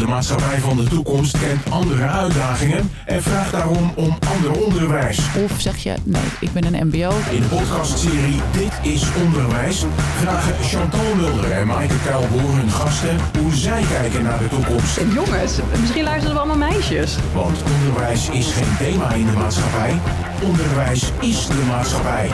De 0.00 0.06
maatschappij 0.06 0.58
van 0.58 0.76
de 0.76 0.84
toekomst 0.84 1.38
kent 1.38 1.70
andere 1.70 2.06
uitdagingen 2.06 2.90
en 3.06 3.22
vraagt 3.22 3.52
daarom 3.52 3.92
om 3.94 4.18
ander 4.34 4.62
onderwijs. 4.64 5.18
Of 5.44 5.60
zeg 5.60 5.76
je, 5.76 5.94
nee, 6.04 6.22
ik 6.40 6.52
ben 6.52 6.74
een 6.74 6.86
mbo. 6.86 7.10
In 7.30 7.40
de 7.40 7.46
podcastserie 7.48 8.40
Dit 8.52 8.92
is 8.92 9.04
Onderwijs 9.24 9.84
vragen 10.20 10.54
Chantal 10.62 11.14
Mulder 11.16 11.50
en 11.50 11.66
Maaike 11.66 11.94
Kuilboer 12.04 12.54
hun 12.54 12.70
gasten 12.70 13.16
hoe 13.38 13.54
zij 13.54 13.82
kijken 13.82 14.22
naar 14.22 14.38
de 14.38 14.48
toekomst. 14.48 14.96
En 14.96 15.10
jongens, 15.12 15.58
misschien 15.80 16.04
luisteren 16.04 16.34
we 16.34 16.40
allemaal 16.40 16.68
meisjes. 16.68 17.16
Want 17.34 17.62
onderwijs 17.62 18.28
is 18.28 18.52
geen 18.52 18.76
thema 18.78 19.12
in 19.12 19.26
de 19.26 19.32
maatschappij. 19.32 19.98
Onderwijs 20.42 21.12
is 21.20 21.46
de 21.46 21.64
maatschappij. 21.68 22.28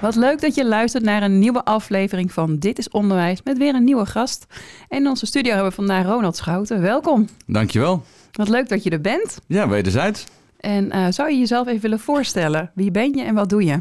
Wat 0.00 0.16
leuk 0.16 0.40
dat 0.40 0.54
je 0.54 0.66
luistert 0.66 1.04
naar 1.04 1.22
een 1.22 1.38
nieuwe 1.38 1.64
aflevering 1.64 2.32
van 2.32 2.58
Dit 2.58 2.78
is 2.78 2.90
Onderwijs 2.90 3.42
met 3.44 3.58
weer 3.58 3.74
een 3.74 3.84
nieuwe 3.84 4.06
gast. 4.06 4.46
En 4.88 4.98
in 4.98 5.06
onze 5.06 5.26
studio 5.26 5.52
hebben 5.52 5.68
we 5.68 5.74
vandaag 5.74 6.06
Ronald 6.06 6.36
Schouten. 6.36 6.80
Welkom. 6.80 7.28
Dankjewel. 7.46 8.02
Wat 8.32 8.48
leuk 8.48 8.68
dat 8.68 8.82
je 8.82 8.90
er 8.90 9.00
bent. 9.00 9.38
Ja, 9.46 9.68
wederzijds. 9.68 10.24
En 10.60 10.90
eh, 10.90 11.06
zou 11.10 11.30
je 11.30 11.38
jezelf 11.38 11.66
even 11.66 11.80
willen 11.80 12.00
voorstellen? 12.00 12.70
Wie 12.74 12.90
ben 12.90 13.14
je 13.16 13.22
en 13.22 13.34
wat 13.34 13.48
doe 13.48 13.64
je? 13.64 13.80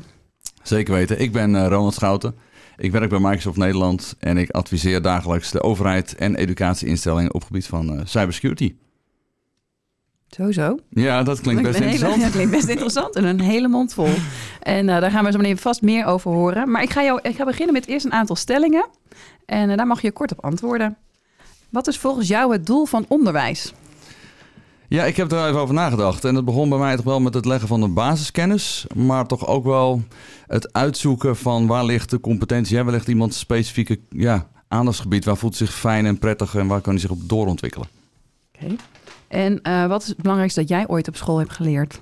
Zeker 0.63 0.93
weten. 0.93 1.19
Ik 1.19 1.31
ben 1.31 1.55
eh, 1.55 1.67
Ronald 1.67 1.93
Schouten. 1.93 2.35
Ik 2.77 2.91
werk 2.91 3.09
bij 3.09 3.19
Microsoft 3.19 3.57
Nederland 3.57 4.15
en 4.19 4.37
ik 4.37 4.49
adviseer 4.49 5.01
dagelijks 5.01 5.51
de 5.51 5.61
overheid 5.61 6.15
en 6.15 6.35
educatieinstellingen 6.35 7.33
op 7.33 7.43
gebied 7.43 7.67
van 7.67 7.93
eh, 7.93 8.01
cybersecurity. 8.05 8.75
Zo 10.29 10.51
zo. 10.51 10.79
Ja, 10.89 11.23
dat 11.23 11.41
klinkt 11.41 11.61
best 11.61 11.79
interessant. 11.79 12.21
Ja, 12.21 12.29
klinkt 12.29 12.51
best 12.51 12.67
interessant 12.67 13.15
en 13.15 13.23
een 13.23 13.39
hele 13.39 13.67
mond 13.67 13.93
vol. 13.93 14.09
En 14.61 14.89
eh, 14.89 15.01
daar 15.01 15.11
gaan 15.11 15.25
we 15.25 15.31
zo 15.31 15.37
meteen 15.37 15.57
vast 15.57 15.81
meer 15.81 16.05
over 16.05 16.31
horen. 16.31 16.71
Maar 16.71 16.83
ik 16.83 16.89
ga, 16.89 17.03
jou, 17.03 17.19
ik 17.21 17.35
ga 17.35 17.45
beginnen 17.45 17.73
met 17.73 17.87
eerst 17.87 18.05
een 18.05 18.13
aantal 18.13 18.35
stellingen. 18.35 18.85
En 19.45 19.69
eh, 19.69 19.77
daar 19.77 19.87
mag 19.87 20.01
je 20.01 20.11
kort 20.11 20.31
op 20.31 20.43
antwoorden. 20.43 20.97
Wat 21.69 21.87
is 21.87 21.97
volgens 21.97 22.27
jou 22.27 22.51
het 22.51 22.65
doel 22.65 22.85
van 22.85 23.05
onderwijs? 23.07 23.73
Ja, 24.87 25.03
ik 25.03 25.15
heb 25.15 25.31
er 25.31 25.47
even 25.47 25.59
over 25.59 25.73
nagedacht. 25.73 26.25
En 26.25 26.35
het 26.35 26.45
begon 26.45 26.69
bij 26.69 26.77
mij 26.77 26.95
toch 26.95 27.05
wel 27.05 27.19
met 27.19 27.33
het 27.33 27.45
leggen 27.45 27.67
van 27.67 27.81
de 27.81 27.87
basiskennis. 27.87 28.85
Maar 28.95 29.25
toch 29.25 29.47
ook 29.47 29.63
wel 29.63 30.03
het 30.47 30.73
uitzoeken 30.73 31.35
van 31.35 31.67
waar 31.67 31.85
ligt 31.85 32.09
de 32.09 32.19
competentie. 32.19 32.83
Waar 32.83 32.93
ligt 32.93 33.07
iemand 33.07 33.33
specifieke 33.33 33.99
ja, 34.09 34.47
aandachtsgebied? 34.67 35.25
Waar 35.25 35.37
voelt 35.37 35.57
hij 35.57 35.67
zich 35.67 35.75
fijn 35.75 36.05
en 36.05 36.19
prettig 36.19 36.55
en 36.55 36.67
waar 36.67 36.81
kan 36.81 36.91
hij 36.91 37.01
zich 37.01 37.11
op 37.11 37.29
doorontwikkelen? 37.29 37.87
Oké. 38.55 38.75
En 39.27 39.61
eh, 39.61 39.87
wat 39.87 40.01
is 40.01 40.07
het 40.07 40.17
belangrijkste 40.17 40.59
dat 40.59 40.69
jij 40.69 40.87
ooit 40.87 41.07
op 41.07 41.15
school 41.15 41.37
hebt 41.37 41.51
geleerd? 41.53 42.01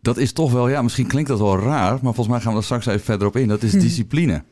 Dat 0.00 0.16
is 0.16 0.32
toch 0.32 0.52
wel, 0.52 0.68
ja, 0.68 0.82
misschien 0.82 1.06
klinkt 1.06 1.28
dat 1.28 1.38
wel 1.38 1.58
raar. 1.58 1.92
Maar 1.92 2.14
volgens 2.14 2.28
mij 2.28 2.40
gaan 2.40 2.52
we 2.52 2.58
er 2.58 2.64
straks 2.64 2.86
even 2.86 3.00
verder 3.00 3.26
op 3.26 3.36
in. 3.36 3.48
Dat 3.48 3.62
is 3.62 3.72
discipline. 3.86 4.42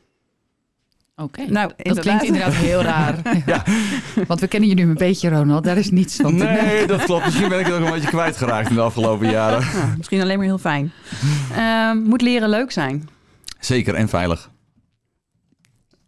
Oké, 1.17 1.42
Nou, 1.48 1.70
dat 1.77 1.98
klinkt 1.98 2.25
inderdaad 2.25 2.55
heel 2.55 2.83
raar. 2.83 3.22
Want 4.28 4.41
we 4.41 4.48
kennen 4.48 4.69
je 4.69 4.75
nu 4.75 4.83
een 4.83 4.95
beetje, 4.95 5.28
Ronald. 5.28 5.64
Daar 5.64 5.77
is 5.77 5.91
niets 5.91 6.17
van 6.17 6.36
te 6.36 6.45
Nee, 6.45 6.86
dat 6.86 7.05
klopt. 7.05 7.25
Misschien 7.25 7.48
ben 7.48 7.58
ik 7.58 7.67
het 7.67 7.75
ook 7.75 7.86
een 7.86 7.92
beetje 7.92 8.08
kwijtgeraakt 8.08 8.69
in 8.69 8.75
de 8.75 8.80
afgelopen 8.80 9.30
jaren. 9.41 9.67
Nou, 9.75 9.97
misschien 9.97 10.20
alleen 10.20 10.36
maar 10.36 10.47
heel 10.47 10.58
fijn. 10.58 10.92
Ehm, 11.56 11.98
moet 11.98 12.20
leren 12.23 12.48
leuk 12.48 12.70
zijn? 12.70 13.08
Zeker 13.61 13.95
en 13.95 14.08
veilig. 14.08 14.50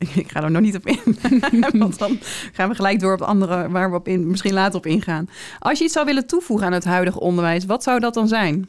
Ik 0.15 0.31
ga 0.31 0.43
er 0.43 0.51
nog 0.51 0.62
niet 0.62 0.77
op 0.77 0.87
in. 0.87 1.17
Want 1.81 1.98
dan 1.98 2.19
gaan 2.53 2.69
we 2.69 2.75
gelijk 2.75 3.01
door 3.01 3.12
op 3.12 3.19
de 3.19 3.25
andere 3.25 3.69
waar 3.69 3.91
we 3.91 3.97
op 3.97 4.09
in, 4.09 4.31
misschien 4.31 4.53
later 4.53 4.79
op 4.79 4.87
ingaan. 4.87 5.29
Als 5.59 5.79
je 5.79 5.84
iets 5.84 5.93
zou 5.93 6.06
willen 6.06 6.27
toevoegen 6.27 6.67
aan 6.67 6.73
het 6.73 6.84
huidige 6.84 7.20
onderwijs, 7.20 7.65
wat 7.65 7.83
zou 7.83 8.01
dat 8.01 8.15
dan 8.15 8.28
zijn? 8.28 8.69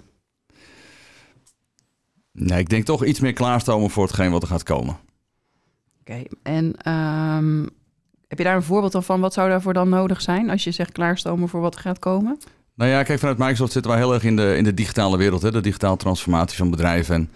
Nee, 2.32 2.59
ik 2.59 2.70
denk 2.70 2.86
toch 2.86 3.06
iets 3.06 3.20
meer 3.20 3.34
klaarstomen 3.34 3.90
voor 3.90 4.04
hetgeen 4.04 4.32
wat 4.32 4.42
er 4.42 4.48
gaat 4.48 4.64
komen. 4.64 4.98
Oké, 6.00 6.24
en 6.44 6.76
ehm, 6.78 7.62
heb 8.28 8.38
je 8.38 8.44
daar 8.44 8.56
een 8.56 8.64
voorbeeld 8.64 9.06
van? 9.06 9.20
Wat 9.20 9.34
zou 9.34 9.50
daarvoor 9.50 9.74
dan 9.74 9.90
nodig 9.90 10.22
zijn 10.22 10.50
als 10.50 10.64
je 10.64 10.72
zegt 10.72 10.92
klaarstomen 10.92 11.50
voor 11.50 11.62
wat 11.62 11.76
er 11.76 11.82
gaat 11.82 12.00
komen? 12.00 12.38
Nou 12.76 12.92
ja, 12.92 13.04
kijk, 13.04 13.20
vanuit 13.20 13.38
Microsoft 13.38 13.72
zitten 13.72 13.92
wij 13.92 14.00
heel 14.00 14.14
erg 14.14 14.24
in 14.24 14.36
de, 14.36 14.56
in 14.58 14.64
de 14.64 14.74
digitale 14.74 15.18
wereld. 15.18 15.42
Hè? 15.42 15.52
De 15.52 15.62
digitale 15.62 15.98
transformatie 15.98 16.58
van 16.58 16.69
bedrijven. 16.69 17.16
En 17.16 17.30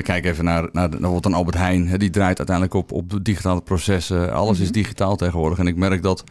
kijk 0.00 0.24
even 0.24 0.44
naar, 0.44 0.68
naar, 0.72 0.88
bijvoorbeeld 0.88 1.24
een 1.26 1.34
Albert 1.34 1.56
Heijn. 1.56 1.88
Hè? 1.88 1.98
Die 1.98 2.10
draait 2.10 2.38
uiteindelijk 2.38 2.76
op, 2.76 2.92
op 2.92 3.10
de 3.10 3.22
digitale 3.22 3.60
processen. 3.60 4.32
Alles 4.32 4.60
is 4.60 4.72
digitaal 4.72 5.16
tegenwoordig. 5.16 5.58
En 5.58 5.66
ik 5.66 5.76
merk 5.76 6.02
dat 6.02 6.24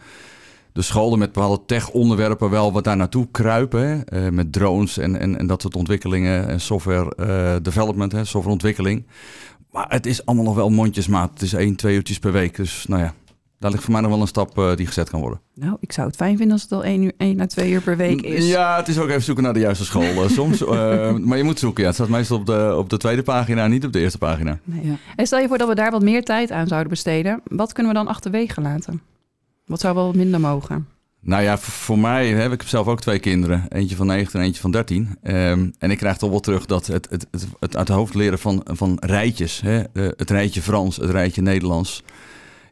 de 0.72 0.82
scholen 0.82 1.18
met 1.18 1.32
bepaalde 1.32 1.62
tech-onderwerpen 1.66 2.50
wel 2.50 2.72
wat 2.72 2.84
daar 2.84 2.96
naartoe 2.96 3.28
kruipen. 3.30 3.88
Hè? 3.88 4.00
Eh, 4.04 4.32
met 4.32 4.52
drones 4.52 4.98
en, 4.98 5.20
en, 5.20 5.38
en 5.38 5.46
dat 5.46 5.62
soort 5.62 5.76
ontwikkelingen. 5.76 6.48
En 6.48 6.60
software 6.60 7.14
eh, 7.14 7.56
development, 7.62 8.12
hè? 8.12 8.24
softwareontwikkeling. 8.24 9.06
Maar 9.70 9.86
het 9.88 10.06
is 10.06 10.26
allemaal 10.26 10.44
nog 10.44 10.54
wel 10.54 10.70
mondjesmaat. 10.70 11.30
Het 11.30 11.42
is 11.42 11.52
één, 11.52 11.76
twee 11.76 11.94
uurtjes 11.94 12.18
per 12.18 12.32
week. 12.32 12.56
Dus 12.56 12.84
nou 12.88 13.02
ja, 13.02 13.14
daar 13.62 13.70
ligt 13.70 13.82
voor 13.82 13.92
mij 13.92 14.00
nog 14.02 14.10
wel 14.10 14.20
een 14.20 14.26
stap 14.26 14.58
eh, 14.58 14.76
die 14.76 14.86
gezet 14.86 15.10
kan 15.10 15.20
worden. 15.20 15.40
Nou, 15.54 15.76
ik 15.80 15.92
zou 15.92 16.06
het 16.06 16.16
fijn 16.16 16.36
vinden 16.36 16.52
als 16.52 16.62
het 16.62 16.72
al 16.72 16.84
één, 16.84 17.02
uur, 17.02 17.12
één 17.16 17.40
à 17.40 17.46
twee 17.46 17.70
uur 17.70 17.80
per 17.80 17.96
week 17.96 18.20
is. 18.20 18.48
Ja, 18.48 18.76
het 18.76 18.88
is 18.88 18.98
ook 18.98 19.08
even 19.08 19.22
zoeken 19.22 19.44
naar 19.44 19.52
de 19.52 19.60
juiste 19.60 19.84
school 19.84 20.02
eh, 20.02 20.28
soms. 20.28 20.60
Eh, 20.72 21.14
maar 21.14 21.38
je 21.38 21.44
moet 21.44 21.58
zoeken. 21.58 21.82
Ja. 21.82 21.88
Het 21.88 21.98
staat 21.98 22.08
meestal 22.08 22.38
op 22.38 22.46
de, 22.46 22.74
op 22.76 22.90
de 22.90 22.96
tweede 22.96 23.22
pagina, 23.22 23.66
niet 23.66 23.84
op 23.84 23.92
de 23.92 24.00
eerste 24.00 24.18
pagina. 24.18 24.58
Nee. 24.64 24.86
Ja. 24.86 24.96
En 25.16 25.26
stel 25.26 25.38
je 25.38 25.48
voor 25.48 25.58
dat 25.58 25.68
we 25.68 25.74
daar 25.74 25.90
wat 25.90 26.02
meer 26.02 26.24
tijd 26.24 26.50
aan 26.50 26.66
zouden 26.66 26.90
besteden. 26.90 27.40
Wat 27.44 27.72
kunnen 27.72 27.92
we 27.92 27.98
dan 27.98 28.08
achterwege 28.08 28.60
laten? 28.60 29.02
Wat 29.66 29.80
zou 29.80 29.94
wel 29.94 30.12
minder 30.12 30.40
mogen? 30.40 30.86
Nou 31.20 31.42
ja, 31.42 31.58
voor, 31.58 31.98
mij, 31.98 32.28
hè, 32.28 32.44
ik 32.44 32.50
heb 32.50 32.68
zelf 32.68 32.86
ook 32.86 33.00
twee 33.00 33.18
kinderen. 33.18 33.64
Eentje 33.68 33.96
van 33.96 34.06
19 34.06 34.40
en 34.40 34.46
eentje 34.46 34.60
van 34.60 34.70
13. 34.70 35.16
Ehm, 35.22 35.70
en 35.78 35.90
ik 35.90 35.98
krijg 35.98 36.16
toch 36.16 36.30
wel 36.30 36.40
terug 36.40 36.66
dat 36.66 36.86
het, 36.86 37.10
het, 37.10 37.26
het, 37.30 37.46
het 37.60 37.76
uit 37.76 37.86
de 37.86 37.92
hoofd 37.92 38.14
leren 38.14 38.38
van, 38.38 38.60
van 38.64 38.96
rijtjes. 39.00 39.60
Hè, 39.60 39.82
het 39.92 40.30
rijtje 40.30 40.62
Frans, 40.62 40.96
het 40.96 41.10
rijtje 41.10 41.42
Nederlands. 41.42 42.02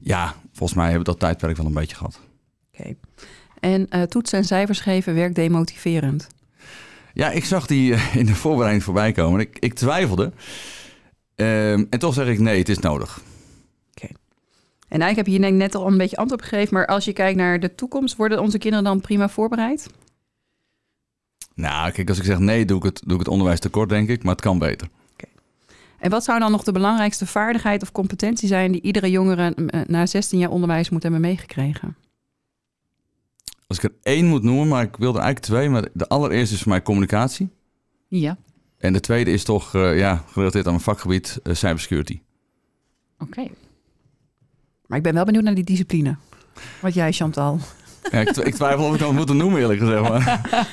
Ja, 0.01 0.35
volgens 0.61 0.79
mij 0.79 0.91
hebben 0.91 1.05
we 1.05 1.11
dat 1.11 1.21
tijdperk 1.21 1.57
wel 1.57 1.67
een 1.67 1.73
beetje 1.73 1.97
gehad. 1.97 2.21
Oké. 2.75 2.95
En 3.61 3.89
eh, 3.89 4.03
toetsen 4.03 4.39
en 4.39 4.45
cijfers 4.45 4.81
geven 4.81 5.15
werkt 5.15 5.35
demotiverend. 5.35 6.27
Ja, 7.13 7.31
ik 7.31 7.45
zag 7.45 7.67
die 7.67 7.95
eh, 7.95 8.17
in 8.17 8.27
de 8.27 8.35
voorbereiding 8.35 8.85
voorbij 8.85 9.13
komen. 9.13 9.41
Ik, 9.41 9.59
ik 9.59 9.75
twijfelde. 9.75 10.33
Ehm, 11.35 11.85
en 11.91 11.99
toch 11.99 12.15
zeg 12.15 12.27
ik 12.27 12.39
nee, 12.39 12.59
het 12.59 12.69
is 12.69 12.79
nodig. 12.79 13.21
En 14.91 15.01
eigenlijk 15.01 15.17
heb 15.17 15.27
je 15.27 15.33
hier 15.33 15.41
denk 15.41 15.53
ik 15.53 15.73
net 15.73 15.83
al 15.83 15.87
een 15.87 15.99
beetje 15.99 16.17
antwoord 16.17 16.43
op 16.43 16.49
gegeven. 16.49 16.75
Maar 16.75 16.87
als 16.87 17.05
je 17.05 17.13
kijkt 17.13 17.39
naar 17.39 17.61
de 17.61 17.75
toekomst, 17.75 18.17
worden 18.17 18.41
onze 18.41 18.59
kinderen 18.59 18.85
dan 18.85 19.01
prima 19.01 19.29
voorbereid? 19.29 19.87
Nou, 21.55 21.91
kijk, 21.91 22.09
als 22.09 22.19
ik 22.19 22.25
zeg 22.25 22.39
nee, 22.39 22.65
doe 22.65 22.79
ik 22.79 22.83
het, 22.83 23.03
doe 23.05 23.13
ik 23.13 23.19
het 23.19 23.29
onderwijs 23.29 23.61
tekort, 23.61 23.89
denk 23.89 24.09
ik. 24.09 24.23
Maar 24.23 24.33
het 24.33 24.41
kan 24.41 24.59
beter. 24.59 24.89
En 26.01 26.11
wat 26.11 26.25
zou 26.25 26.39
dan 26.39 26.51
nog 26.51 26.63
de 26.63 26.73
belangrijkste 26.73 27.27
vaardigheid 27.27 27.83
of 27.83 27.93
competentie 27.93 28.49
zijn 28.49 28.73
die 28.73 28.83
iedere 28.83 29.11
jongere 29.11 29.55
eh, 29.55 29.81
na 29.87 30.07
16 30.07 30.39
jaar 30.39 30.51
onderwijs 30.51 30.91
moet 30.91 31.03
hebben 31.03 31.21
meegekregen? 31.21 31.97
Als 33.67 33.79
ik 33.79 33.85
er 33.85 33.93
één 34.03 34.27
moet 34.27 34.43
noemen, 34.43 34.69
maar 34.69 34.83
ik 34.83 34.97
wilde 34.97 35.19
eigenlijk 35.19 35.47
twee. 35.47 35.69
Maar 35.69 35.89
de 35.93 36.09
allereerste 36.09 36.55
is 36.55 36.61
voor 36.63 36.71
mij 36.71 36.83
communicatie. 36.83 37.49
Ja, 38.09 38.37
En 38.79 38.93
de 38.93 39.01
tweede 39.01 39.31
is 39.31 39.45
toch, 39.45 39.75
eh, 39.75 39.99
ja, 39.99 40.25
gerelateerd 40.27 40.65
aan 40.67 40.73
mijn 40.73 40.85
vakgebied, 40.85 41.39
eh, 41.43 41.55
cybersecurity. 41.55 42.21
oké. 43.19 43.47
Maar 44.87 44.99
ik 44.99 45.05
ben 45.05 45.15
wel 45.15 45.25
benieuwd 45.25 45.45
naar 45.45 45.55
die 45.55 45.65
discipline. 45.65 46.17
Wat 46.81 46.95
jij, 46.95 47.13
Chantal. 47.13 47.59
Ja, 48.11 48.19
ik, 48.21 48.33
tw- 48.33 48.47
ik 48.47 48.55
twijfel 48.55 48.85
of 48.85 48.95
ik 48.95 49.01
dat 49.01 49.13
moet 49.13 49.33
noemen, 49.33 49.61
eerlijk 49.61 49.81
gezegd. 49.81 50.03
Maar. 50.09 50.41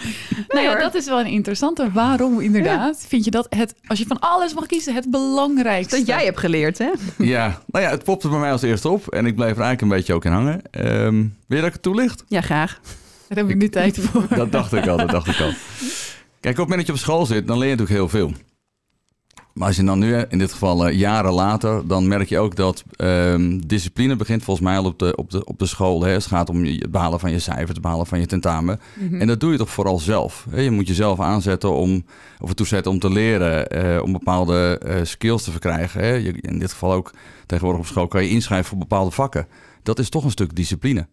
Nou 0.47 0.61
ja, 0.61 0.67
hoor. 0.69 0.79
dat 0.79 0.95
is 0.95 1.05
wel 1.05 1.19
een 1.19 1.25
interessante. 1.25 1.91
Waarom 1.91 2.39
inderdaad? 2.39 3.05
Vind 3.07 3.25
je 3.25 3.31
dat 3.31 3.47
het, 3.49 3.75
als 3.87 3.99
je 3.99 4.05
van 4.07 4.19
alles 4.19 4.53
mag 4.53 4.65
kiezen, 4.65 4.93
het 4.93 5.11
belangrijkste? 5.11 5.95
Dat 5.97 6.07
jij 6.07 6.25
hebt 6.25 6.39
geleerd, 6.39 6.77
hè? 6.77 6.89
ja, 7.17 7.61
nou 7.65 7.83
ja, 7.85 7.89
het 7.91 8.03
popte 8.03 8.27
bij 8.29 8.39
mij 8.39 8.51
als 8.51 8.61
eerste 8.61 8.89
op. 8.89 9.07
En 9.07 9.25
ik 9.25 9.35
bleef 9.35 9.51
er 9.51 9.61
eigenlijk 9.61 9.81
een 9.81 9.87
beetje 9.97 10.13
ook 10.13 10.25
in 10.25 10.31
hangen. 10.31 10.61
Ehm, 10.71 11.15
wil 11.15 11.29
je 11.47 11.55
dat 11.55 11.65
ik 11.65 11.73
het 11.73 11.81
toelicht? 11.81 12.23
Ja, 12.27 12.41
graag. 12.41 12.79
Daar 13.27 13.37
heb 13.37 13.49
ik 13.49 13.55
nu 13.55 13.69
tijd 13.69 13.99
voor. 13.99 14.25
Dat 14.35 14.51
dacht 14.51 14.73
ik 14.73 14.87
al, 14.87 14.97
dat 14.97 15.09
dacht 15.09 15.27
ik 15.27 15.39
al. 15.39 15.51
Kijk, 16.39 16.59
op 16.59 16.67
het 16.69 16.69
moment 16.69 16.77
dat 16.77 16.85
je 16.85 16.91
op 16.91 16.97
school 16.99 17.25
zit, 17.25 17.47
dan 17.47 17.57
leer 17.57 17.69
je 17.69 17.75
natuurlijk 17.75 17.99
heel 18.11 18.19
veel. 18.19 18.33
Maar 19.57 19.67
als 19.67 19.75
je 19.75 19.83
dan 19.83 19.99
nu, 19.99 20.15
in 20.15 20.37
dit 20.37 20.51
geval 20.51 20.87
eh, 20.87 20.97
jaren 20.97 21.33
later, 21.33 21.87
dan 21.87 22.07
merk 22.07 22.29
je 22.29 22.39
ook 22.39 22.55
dat 22.55 22.83
ehm, 22.95 23.59
discipline 23.65 24.15
begint 24.15 24.43
volgens 24.43 24.65
mij 24.67 24.77
al 24.77 24.85
op 24.85 24.99
de, 24.99 25.15
op 25.15 25.31
de, 25.31 25.45
op 25.45 25.59
de 25.59 25.65
school. 25.65 26.03
Hè. 26.03 26.11
Het 26.11 26.25
gaat 26.25 26.49
om 26.49 26.63
het 26.63 26.91
behalen 26.91 27.19
van 27.19 27.31
je 27.31 27.39
cijfers, 27.39 27.71
het 27.71 27.81
behalen 27.81 28.05
van 28.05 28.19
je 28.19 28.25
tentamen. 28.25 28.79
En 29.11 29.27
dat 29.27 29.39
doe 29.39 29.51
je 29.51 29.57
toch 29.57 29.69
vooral 29.69 29.99
zelf. 29.99 30.47
Hè. 30.49 30.61
Je 30.61 30.71
moet 30.71 30.87
jezelf 30.87 31.19
aanzetten 31.19 31.73
om, 31.73 32.05
of 32.39 32.49
ertoe 32.49 32.67
zetten 32.67 32.91
om 32.91 32.99
te 32.99 33.11
leren, 33.11 33.67
eh, 33.69 34.03
om 34.03 34.11
bepaalde 34.11 34.79
eh, 34.85 35.03
skills 35.03 35.43
te 35.43 35.51
verkrijgen. 35.51 36.01
Hè. 36.01 36.13
Je, 36.13 36.33
in 36.41 36.59
dit 36.59 36.71
geval 36.71 36.93
ook 36.93 37.13
tegenwoordig 37.45 37.81
op 37.81 37.87
school 37.87 38.07
kan 38.07 38.23
je 38.23 38.29
inschrijven 38.29 38.69
voor 38.69 38.77
bepaalde 38.77 39.11
vakken. 39.11 39.47
Dat 39.83 39.99
is 39.99 40.09
toch 40.09 40.23
een 40.23 40.31
stuk 40.31 40.55
discipline. 40.55 41.07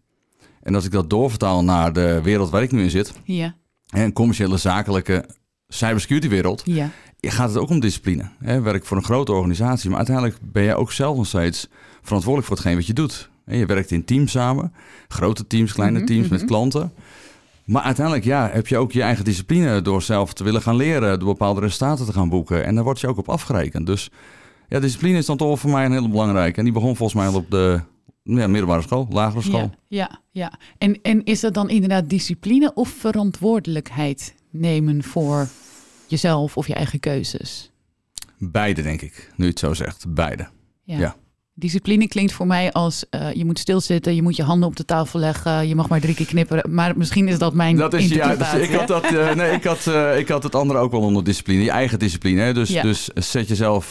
En 0.62 0.74
als 0.74 0.84
ik 0.84 0.90
dat 0.90 1.10
doorvertaal 1.10 1.64
naar 1.64 1.92
de 1.92 2.20
wereld 2.22 2.50
waar 2.50 2.62
ik 2.62 2.72
nu 2.72 2.82
in 2.82 2.90
zit, 2.90 3.12
Ja, 3.24 3.54
hè, 3.88 4.04
een 4.04 4.12
commerciële, 4.12 4.56
zakelijke 4.56 5.24
cybersecurity 5.68 6.28
wereld, 6.28 6.62
ja. 6.64 6.90
Gaat 7.30 7.48
het 7.48 7.58
ook 7.58 7.68
om 7.68 7.80
discipline. 7.80 8.28
Hè? 8.38 8.60
Werk 8.60 8.84
voor 8.84 8.96
een 8.96 9.04
grote 9.04 9.32
organisatie, 9.32 9.88
maar 9.88 9.98
uiteindelijk 9.98 10.36
ben 10.42 10.62
je 10.62 10.74
ook 10.74 10.92
zelf 10.92 11.16
nog 11.16 11.26
steeds 11.26 11.68
verantwoordelijk 12.02 12.46
voor 12.46 12.56
hetgeen 12.56 12.76
wat 12.76 12.86
je 12.86 12.92
doet. 12.92 13.30
Je 13.46 13.66
werkt 13.66 13.90
in 13.90 14.04
teams 14.04 14.30
samen, 14.30 14.72
grote 15.08 15.46
teams, 15.46 15.72
kleine 15.72 15.98
Mhm, 15.98 16.06
teams 16.06 16.28
met 16.28 16.38
mhm. 16.38 16.48
klanten. 16.48 16.92
Maar 17.64 17.82
uiteindelijk 17.82 18.24
ja, 18.24 18.50
heb 18.52 18.66
je 18.66 18.76
ook 18.76 18.92
je 18.92 19.02
eigen 19.02 19.24
discipline 19.24 19.82
door 19.82 20.02
zelf 20.02 20.32
te 20.32 20.44
willen 20.44 20.62
gaan 20.62 20.76
leren, 20.76 21.18
door 21.18 21.28
bepaalde 21.28 21.60
resultaten 21.60 22.06
te 22.06 22.12
gaan 22.12 22.28
boeken. 22.28 22.64
En 22.64 22.74
daar 22.74 22.84
word 22.84 23.00
je 23.00 23.06
ook 23.06 23.18
op 23.18 23.28
afgerekend. 23.28 23.86
Dus 23.86 24.10
ja, 24.68 24.80
discipline 24.80 25.18
is 25.18 25.26
dan 25.26 25.36
toch 25.36 25.60
voor 25.60 25.70
mij 25.70 25.84
een 25.84 25.92
hele 25.92 26.08
belangrijke. 26.08 26.58
En 26.58 26.64
die 26.64 26.72
begon 26.72 26.96
volgens 26.96 27.18
mij 27.18 27.28
al 27.28 27.34
op 27.34 27.50
de, 27.50 27.80
Ja, 28.22 28.46
middelbare 28.46 28.82
school, 28.82 29.06
lagere 29.10 29.42
school. 29.42 29.60
Ja, 29.60 29.70
ja, 29.88 30.20
ja. 30.30 30.52
En, 30.78 30.98
en 31.02 31.24
is 31.24 31.40
dat 31.40 31.54
dan 31.54 31.70
inderdaad 31.70 32.08
discipline 32.10 32.74
of 32.74 32.88
verantwoordelijkheid 32.88 34.34
nemen 34.50 35.02
voor 35.02 35.48
jezelf 36.06 36.56
of 36.56 36.66
je 36.66 36.74
eigen 36.74 37.00
keuzes? 37.00 37.72
Beide, 38.38 38.82
denk 38.82 39.02
ik. 39.02 39.32
Nu 39.36 39.44
je 39.44 39.50
het 39.50 39.58
zo 39.58 39.74
zegt. 39.74 40.14
Beide. 40.14 40.48
Ja. 40.82 41.16
Discipline 41.56 42.08
klinkt 42.08 42.32
voor 42.32 42.46
mij 42.46 42.72
als 42.72 43.04
eh, 43.10 43.32
je 43.32 43.44
moet 43.44 43.58
stilzitten, 43.58 44.14
je 44.14 44.22
moet 44.22 44.36
je 44.36 44.42
handen 44.42 44.68
op 44.68 44.76
de 44.76 44.84
tafel 44.84 45.18
leggen, 45.20 45.68
je 45.68 45.74
mag 45.74 45.88
maar 45.88 46.00
drie 46.00 46.14
keer 46.14 46.26
knipperen. 46.26 46.74
Maar 46.74 46.96
misschien 46.96 47.28
is 47.28 47.38
dat 47.38 47.54
mijn 47.54 47.76
Dat 47.76 47.92
is, 47.94 48.08
ja, 48.08 48.36
dus 48.36 48.54
ik, 48.54 48.70
had 48.70 48.86
dat, 48.88 49.04
eh, 49.04 49.34
nee, 49.34 49.50
ik, 49.52 49.64
had, 49.64 49.86
eh, 49.86 50.18
ik 50.18 50.28
had 50.28 50.42
het 50.42 50.54
andere 50.54 50.78
ook 50.78 50.90
wel 50.90 51.00
onder 51.00 51.24
discipline. 51.24 51.62
Je 51.62 51.70
eigen 51.70 51.98
discipline. 51.98 52.40
Hè? 52.40 52.54
Dus, 52.54 52.68
Ja. 52.68 52.82
dus 52.82 53.08
zet 53.14 53.48
jezelf 53.48 53.88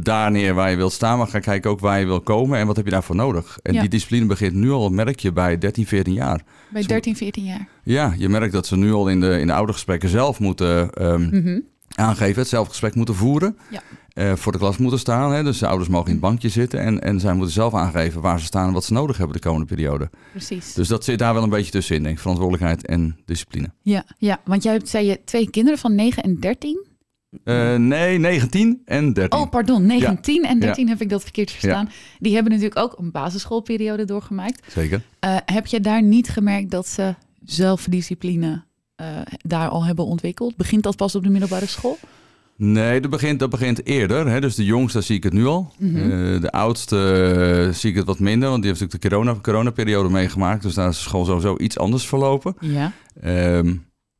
daar 0.00 0.30
neer 0.30 0.54
waar 0.54 0.70
je 0.70 0.76
wilt 0.76 0.92
staan. 0.92 1.18
Maar 1.18 1.26
ga 1.26 1.38
kijken 1.38 1.70
ook 1.70 1.80
waar 1.80 1.98
je 2.00 2.06
wil 2.06 2.20
komen. 2.20 2.58
En 2.58 2.66
wat 2.66 2.76
heb 2.76 2.84
je 2.84 2.90
daarvoor 2.90 3.16
nodig? 3.16 3.58
En 3.62 3.74
Ja. 3.74 3.80
die 3.80 3.88
discipline 3.90 4.26
begint 4.26 4.54
nu 4.54 4.70
al, 4.70 4.88
merk 4.90 5.18
je, 5.20 5.32
bij 5.32 5.58
13, 5.58 5.86
14 5.86 6.12
jaar. 6.14 6.42
Bij 6.68 6.82
13, 6.82 7.16
14 7.16 7.44
jaar. 7.44 7.68
Ja, 7.84 8.14
je 8.18 8.28
merkt 8.28 8.52
dat 8.52 8.66
ze 8.66 8.76
nu 8.76 8.92
al 8.92 9.08
in 9.08 9.20
de, 9.20 9.40
in 9.40 9.46
de 9.46 9.52
oudergesprekken 9.52 10.08
zelf 10.08 10.38
moeten 10.38 10.90
ehm, 10.90 11.22
Mhm. 11.22 11.60
aangeven. 11.94 12.40
Het 12.40 12.48
zelfgesprek 12.48 12.94
moeten 12.94 13.14
voeren. 13.14 13.56
Ja. 13.70 13.80
Eh, 14.12 14.32
voor 14.34 14.52
de 14.52 14.58
klas 14.58 14.76
moeten 14.76 14.98
staan. 14.98 15.32
Hè? 15.32 15.42
Dus 15.42 15.58
de 15.58 15.66
ouders 15.66 15.88
mogen 15.88 16.06
in 16.06 16.12
het 16.12 16.20
bankje 16.20 16.48
zitten. 16.48 16.80
En, 16.80 17.02
en 17.02 17.20
zij 17.20 17.34
moeten 17.34 17.52
zelf 17.52 17.74
aangeven 17.74 18.20
waar 18.20 18.38
ze 18.40 18.44
staan 18.44 18.66
en 18.66 18.72
wat 18.72 18.84
ze 18.84 18.92
nodig 18.92 19.16
hebben 19.16 19.36
de 19.36 19.42
komende 19.42 19.66
periode. 19.66 20.10
Precies. 20.30 20.74
Dus 20.74 20.88
dat 20.88 21.04
zit 21.04 21.18
daar 21.18 21.34
wel 21.34 21.42
een 21.42 21.48
beetje 21.48 21.70
tussenin, 21.70 22.02
denk 22.02 22.14
ik. 22.14 22.20
Verantwoordelijkheid 22.20 22.86
en 22.86 23.16
discipline. 23.24 23.70
Ja, 23.82 24.04
ja, 24.18 24.40
want 24.44 24.62
jij 24.62 24.72
hebt, 24.72 24.88
zei 24.88 25.06
je, 25.06 25.20
twee 25.24 25.50
kinderen 25.50 25.78
van 25.78 25.94
9 25.94 26.22
en 26.22 26.40
13? 26.40 26.88
Eh, 27.44 27.74
nee, 27.74 28.18
19 28.18 28.82
en 28.84 29.12
13. 29.12 29.38
Oh, 29.40 29.50
pardon, 29.50 29.86
19 29.86 30.44
en 30.44 30.54
Ja. 30.54 30.60
13 30.60 30.88
heb 30.88 31.00
ik 31.00 31.08
dat 31.08 31.22
verkeerd 31.22 31.50
verstaan. 31.50 31.90
Die 32.18 32.34
hebben 32.34 32.52
natuurlijk 32.52 32.80
ook 32.80 32.98
een 32.98 33.10
basisschoolperiode 33.10 34.04
doorgemaakt. 34.04 34.72
Zeker. 34.72 35.02
Eh, 35.18 35.36
heb 35.44 35.66
je 35.66 35.80
daar 35.80 36.02
niet 36.02 36.28
gemerkt 36.28 36.70
dat 36.70 36.88
ze 36.88 37.14
zelfdiscipline 37.44 38.62
eh, 38.96 39.06
daar 39.42 39.68
al 39.68 39.84
hebben 39.84 40.04
ontwikkeld? 40.04 40.56
Begint 40.56 40.82
dat 40.82 40.96
pas 40.96 41.14
op 41.14 41.22
de 41.22 41.30
middelbare 41.30 41.66
school? 41.66 41.98
Nee, 42.62 43.00
dat 43.00 43.10
begint, 43.10 43.38
dat 43.38 43.50
begint 43.50 43.86
eerder. 43.86 44.28
Hè? 44.28 44.40
Dus 44.40 44.54
de 44.54 44.64
jongste 44.64 45.00
zie 45.00 45.16
ik 45.16 45.22
het 45.22 45.32
nu 45.32 45.46
al. 45.46 45.72
Mhm. 45.78 45.96
Eh, 45.96 46.40
de 46.40 46.50
oudste 46.52 46.96
eh, 47.68 47.74
zie 47.74 47.90
ik 47.90 47.96
het 47.96 48.06
wat 48.06 48.18
minder, 48.18 48.48
want 48.48 48.62
die 48.62 48.70
heeft 48.70 48.82
natuurlijk 48.82 49.10
de 49.12 49.16
corona, 49.18 49.40
coronaperiode 49.42 50.08
meegemaakt. 50.08 50.62
Dus 50.62 50.74
daar 50.74 50.88
is 50.88 50.96
de 50.96 51.02
school 51.02 51.24
sowieso 51.24 51.54
iets 51.58 51.78
anders 51.78 52.06
verlopen. 52.06 52.54
Ja. 52.60 52.92
Ehm, 53.20 53.74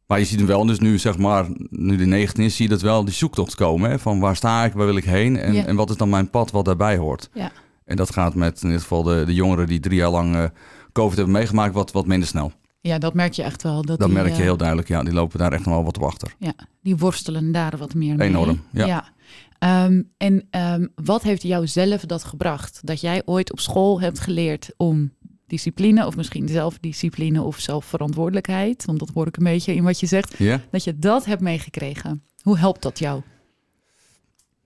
maar 0.07 0.19
je 0.19 0.25
ziet 0.25 0.39
hem 0.39 0.47
wel, 0.47 0.67
dus 0.67 0.79
nu 0.79 0.99
zeg 0.99 1.19
maar, 1.19 1.47
nu 1.71 1.97
de 1.97 2.05
19 2.07 2.45
is, 2.45 2.57
zie 2.57 2.65
je 2.65 2.71
dat 2.71 2.81
wel 2.83 3.05
die 3.05 3.15
zoektocht 3.15 3.55
komen. 3.55 3.91
Hè? 3.91 3.99
Van 3.99 4.21
waar 4.21 4.37
sta 4.37 4.65
ik, 4.65 4.73
waar 4.73 4.87
wil 4.87 4.97
ik 4.97 5.05
heen 5.05 5.37
en, 5.37 5.53
Ja. 5.53 5.65
en 5.67 5.77
wat 5.77 5.91
is 5.91 5.97
dan 5.97 6.09
mijn 6.09 6.31
pad 6.31 6.51
wat 6.51 6.65
daarbij 6.65 6.97
hoort. 6.97 7.31
Ja. 7.33 7.51
En 7.85 7.97
dat 7.97 8.13
gaat 8.13 8.35
met 8.35 8.63
in 8.63 8.71
dit 8.71 8.81
geval 8.81 9.03
de, 9.03 9.23
de 9.27 9.35
jongeren 9.35 9.67
die 9.67 9.81
drie 9.81 9.97
jaar 9.97 10.11
lang 10.11 10.35
eh, 10.37 10.45
COVID 10.93 11.17
hebben 11.17 11.35
meegemaakt, 11.35 11.75
wat, 11.75 11.93
wat 11.93 12.07
minder 12.07 12.29
snel. 12.29 12.53
Ja, 12.81 12.99
dat 12.99 13.15
merk 13.15 13.33
je 13.33 13.43
echt 13.43 13.63
wel. 13.63 13.83
Dat 13.83 13.99
Dat 13.99 14.09
die, 14.09 14.17
merk 14.17 14.29
je 14.29 14.33
eh, 14.33 14.39
heel 14.39 14.57
duidelijk. 14.57 14.89
Ja, 14.89 15.03
die 15.03 15.13
lopen 15.13 15.39
daar 15.39 15.53
echt 15.53 15.65
nog 15.65 15.75
wel 15.75 15.85
wat 15.85 15.97
op 15.97 16.03
achter. 16.03 16.35
Ja, 16.39 16.53
die 16.83 16.97
worstelen 16.97 17.53
daar 17.53 17.77
wat 17.77 17.95
meer 17.95 18.17
mee. 18.17 18.29
Enorm, 18.29 18.63
ja. 18.73 19.13
Ehm, 19.59 20.03
en 20.17 20.47
ehm, 20.51 20.87
wat 20.95 21.23
heeft 21.23 21.43
jou 21.43 21.67
zelf 21.67 22.01
dat 22.01 22.25
gebracht? 22.25 22.81
Dat 22.83 23.01
jij 23.01 23.23
ooit 23.25 23.53
op 23.53 23.61
school 23.61 24.01
hebt 24.01 24.19
geleerd 24.19 24.71
om 24.77 25.13
discipline, 25.47 26.07
of 26.07 26.17
misschien 26.17 26.49
zelfdiscipline 26.49 27.43
of 27.43 27.59
zelfverantwoordelijkheid, 27.59 28.85
want 28.85 28.99
dat 28.99 29.11
hoor 29.15 29.27
ik 29.27 29.37
een 29.37 29.45
beetje 29.45 29.75
in 29.75 29.85
wat 29.85 30.01
je 30.01 30.07
zegt, 30.07 30.39
dat 30.71 30.85
je 30.85 30.99
dat 30.99 31.25
hebt 31.25 31.41
meegekregen. 31.41 32.23
Hoe 32.43 32.59
helpt 32.59 32.83
dat 32.83 32.99
jou? 32.99 33.23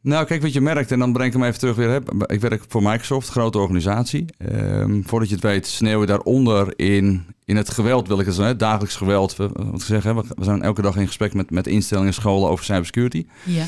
Nou, 0.01 0.27
kijk 0.27 0.43
wat 0.43 0.53
je 0.53 0.61
merkt, 0.61 0.93
en 0.93 0.99
dan 0.99 1.13
breng 1.13 1.27
ik 1.27 1.33
hem 1.33 1.45
even 1.45 1.59
terug 1.59 1.77
weer. 1.77 1.89
Hè. 1.89 1.99
Ik 2.27 2.41
werk 2.41 2.65
voor 2.69 2.83
Microsoft, 2.83 3.29
grote 3.29 3.59
organisatie. 3.59 4.25
Ehm, 4.37 5.03
voordat 5.03 5.29
je 5.29 5.35
het 5.35 5.45
weet, 5.45 5.67
sneeuw 5.67 6.01
je 6.01 6.07
daaronder 6.07 6.79
in, 6.79 7.27
in 7.45 7.57
het 7.57 7.71
geweld, 7.71 8.09
wil 8.09 8.21
ik 8.21 8.27
het 8.27 8.35
zeggen. 8.35 8.59
Dagelijks 8.59 8.97
geweld. 8.97 9.37
We, 9.37 9.49
wat 9.53 9.81
ik 9.81 9.87
zeg, 9.87 10.03
we 10.13 10.25
zijn 10.45 10.63
elke 10.63 10.83
dag 10.83 10.97
in 10.97 11.07
gesprek 11.07 11.35
met, 11.35 11.51
met 11.51 11.67
instellingen, 11.67 12.15
scholen 12.15 12.49
over 12.49 12.65
cybersecurity. 12.65 13.27
Ja, 13.45 13.65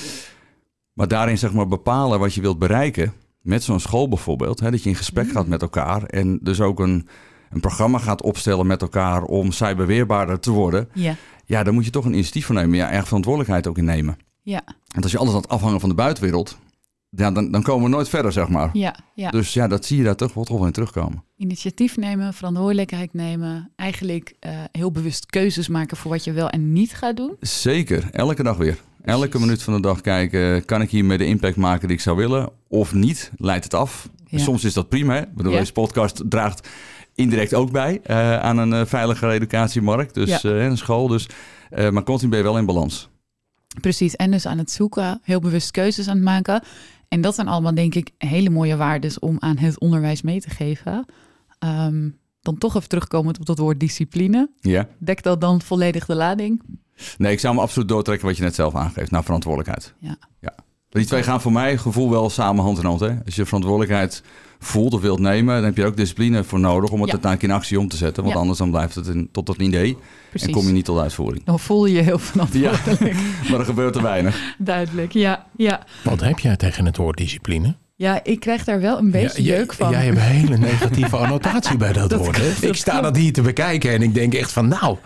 Maar 0.93 1.08
daarin 1.08 1.38
zeg 1.38 1.52
maar 1.52 1.69
bepalen 1.69 2.19
wat 2.19 2.34
je 2.34 2.40
wilt 2.40 2.58
bereiken. 2.58 3.12
Met 3.40 3.62
zo'n 3.62 3.81
school 3.81 4.08
bijvoorbeeld. 4.08 4.61
Hè, 4.61 4.70
dat 4.70 4.82
je 4.82 4.88
in 4.88 4.96
gesprek 4.96 5.31
gaat 5.31 5.46
met 5.46 5.62
elkaar. 5.62 6.02
En 6.02 6.38
dus 6.43 6.61
ook 6.61 6.81
een, 6.81 7.08
een 7.50 7.61
programma 7.61 7.99
gaat 7.99 8.23
opstellen 8.23 8.67
met 8.67 8.82
elkaar 8.82 9.23
om 9.23 9.52
cyberweerbaarder 9.52 10.40
te 10.40 10.50
worden. 10.50 10.88
ja, 10.93 11.14
Ja, 11.44 11.62
dan 11.62 11.75
moet 11.75 11.84
je 11.84 11.90
toch 11.90 12.05
een 12.05 12.12
initiatief 12.12 12.46
voor 12.46 12.55
nemen. 12.55 12.76
Ja, 12.76 12.90
erg 12.90 13.06
verantwoordelijkheid 13.06 13.67
ook 13.67 13.78
in 13.78 13.84
nemen. 13.84 14.17
ja, 14.43 14.62
Want 14.87 15.02
als 15.02 15.12
je 15.12 15.19
alles 15.19 15.32
laat 15.32 15.49
afhangen 15.49 15.81
van 15.81 15.88
de 15.88 15.94
buitenwereld, 15.94 16.56
ja, 17.11 17.31
dan, 17.31 17.50
dan 17.50 17.62
komen 17.62 17.85
we 17.85 17.91
nooit 17.97 18.08
verder, 18.08 18.32
zeg 18.32 18.49
maar. 18.49 18.70
ja, 18.73 18.97
ja. 19.14 19.31
Dus 19.31 19.53
ja, 19.53 19.69
dat 19.69 19.85
zie 19.85 19.97
je 19.97 20.05
daar 20.05 20.17
toch 20.17 20.35
wel 20.35 20.44
toch 20.44 20.67
in 20.67 20.73
terugkomen. 20.73 21.25
Initiatief 21.37 21.97
nemen, 21.97 22.35
verantwoordelijkheid 22.35 23.14
nemen, 23.14 23.70
eigenlijk 23.76 24.35
eh, 24.41 24.50
heel 24.73 24.91
bewust 24.93 25.26
keuzes 25.26 25.69
maken 25.69 25.97
voor 25.97 26.11
wat 26.11 26.25
je 26.25 26.32
wel 26.32 26.50
en 26.50 26.73
niet 26.73 26.94
gaat 26.94 27.17
doen. 27.17 27.37
Zeker, 27.41 28.08
elke 28.12 28.43
dag 28.43 28.56
weer. 28.56 28.79
Elke 29.05 29.29
Precies. 29.29 29.41
minuut 29.47 29.62
van 29.62 29.75
de 29.75 29.81
dag 29.81 30.00
kijken, 30.00 30.64
kan 30.64 30.82
ik 30.82 30.91
hiermee 30.91 31.19
de 31.19 31.26
impact 31.26 31.56
maken 31.56 31.88
die 31.88 31.97
ik 31.97 32.03
zou 32.03 32.17
willen 32.17 32.49
of 32.69 32.94
niet? 32.94 33.31
Leidt 33.37 33.64
het 33.64 33.75
af? 33.75 34.09
Ja. 34.26 34.38
Soms 34.38 34.64
is 34.64 34.73
dat 34.73 34.88
prima. 34.88 35.14
Hè? 35.14 35.20
Ik 35.20 35.35
bedoel, 35.35 35.52
Ja. 35.52 35.59
Deze 35.59 35.73
podcast 35.73 36.23
draagt 36.29 36.69
indirect 37.14 37.55
ook 37.55 37.70
bij 37.70 38.00
eh, 38.02 38.38
aan 38.38 38.59
een 38.59 38.73
uh, 38.73 38.81
veiligere 38.85 39.32
educatiemarkt, 39.32 40.14
dus 40.14 40.41
Ja. 40.43 40.50
een 40.50 40.76
school. 40.76 41.09
Dus, 41.09 41.29
maar 41.91 42.02
continu 42.02 42.31
ben 42.31 42.38
je 42.38 42.44
wel 42.44 42.59
in 42.59 42.67
balans. 42.67 43.09
Precies, 43.81 44.17
en 44.17 44.31
dus 44.31 44.47
aan 44.47 44.59
het 44.59 44.70
zoeken, 44.70 45.20
heel 45.23 45.41
bewust 45.41 45.70
keuzes 45.70 46.09
aan 46.09 46.14
het 46.14 46.25
maken. 46.25 46.62
En 47.08 47.20
dat 47.20 47.35
zijn 47.35 47.49
allemaal, 47.49 47.75
denk 47.75 47.94
ik, 47.94 48.11
hele 48.19 48.50
mooie 48.50 48.76
waarden 48.76 49.23
om 49.23 49.37
aan 49.38 49.58
het 49.58 49.81
onderwijs 49.81 50.23
mee 50.23 50.41
te 50.41 50.50
geven. 50.50 51.05
Um, 51.64 52.19
dan 52.41 52.58
toch 52.58 52.76
even 52.76 52.88
terugkomend 52.88 53.38
op 53.38 53.47
dat 53.47 53.58
woord 53.58 53.81
discipline. 53.81 54.50
Ja. 54.61 54.88
Dekt 54.99 55.25
dat 55.25 55.41
dan 55.41 55.62
volledig 55.62 56.06
de 56.06 56.14
lading? 56.14 56.62
Nee, 57.19 57.32
ik 57.32 57.41
zou 57.41 57.55
me 57.55 57.61
absoluut 57.61 57.88
doortrekken 57.88 58.26
wat 58.26 58.37
je 58.37 58.43
net 58.43 58.55
zelf 58.55 58.75
aangeeft, 58.75 59.11
naar 59.11 59.25
verantwoordelijkheid. 59.25 59.94
Ja. 59.99 60.17
ja. 60.41 60.55
Die 60.88 61.05
twee 61.05 61.23
gaan 61.23 61.41
voor 61.41 61.53
mij 61.53 61.79
gevoel 61.79 62.11
wel 62.11 62.31
samen 62.31 62.64
hand 62.64 62.79
in 62.79 62.85
hand. 62.85 63.00
Hè? 63.00 63.19
Als 63.25 63.35
je 63.35 63.44
verantwoordelijkheid 63.44 64.23
voelt 64.58 64.94
of 64.94 65.00
wilt 65.00 65.19
nemen, 65.19 65.55
dan 65.55 65.64
heb 65.64 65.76
je 65.76 65.85
ook 65.85 65.97
discipline 65.97 66.44
voor 66.44 66.61
nodig 66.61 66.91
om 66.91 66.99
het 67.00 67.06
Ja. 67.06 67.12
uiteindelijk 67.12 67.53
in 67.53 67.58
actie 67.58 67.79
om 67.81 67.88
te 67.88 67.97
zetten. 67.97 68.23
Want 68.23 68.35
Ja. 68.35 68.41
anders 68.41 68.58
dan 68.58 68.70
blijft 68.70 68.94
het 68.94 69.06
een, 69.06 69.29
tot 69.32 69.49
een 69.49 69.61
idee 69.64 69.97
Precies. 70.31 70.49
en 70.49 70.55
kom 70.55 70.67
je 70.67 70.73
niet 70.73 70.85
tot 70.85 70.99
uitvoering. 70.99 71.44
Dan 71.44 71.61
voel 71.61 71.87
je 71.87 71.94
je 71.94 72.03
heel 72.03 72.19
verantwoordelijk. 72.19 73.17
Maar 73.50 73.58
er 73.61 73.64
gebeurt 73.67 73.97
er 73.97 74.03
weinig. 74.03 74.55
Duidelijk, 74.58 75.12
ja, 75.12 75.47
ja. 75.56 75.81
Wat 76.05 76.20
heb 76.20 76.38
jij 76.38 76.56
tegen 76.56 76.85
het 76.85 76.97
woord 76.97 77.17
discipline? 77.17 77.75
Ja, 77.99 78.20
ik 78.25 78.41
krijg 78.41 78.64
daar 78.64 78.81
wel 78.81 78.99
een 78.99 79.11
beetje 79.11 79.43
Ja, 79.44 79.55
jeuk 79.56 79.73
van. 79.73 79.91
Jij 79.91 80.05
hebt 80.05 80.17
een 80.17 80.23
hele 80.23 80.56
negatieve 80.59 81.17
annotatie 81.17 81.76
bij 81.76 81.93
dat, 81.93 82.11
Dat 82.11 82.19
woord. 82.19 82.37
Klopt, 82.37 82.62
Ik 82.62 82.67
dat 82.69 82.76
sta 82.76 82.91
klopt. 82.91 83.05
dat 83.06 83.17
hier 83.17 83.32
te 83.32 83.43
bekijken 83.43 83.90
en 83.92 84.02
ik 84.02 84.14
denk 84.14 84.35
echt 84.35 84.52
van 84.52 84.69
nou, 84.69 84.97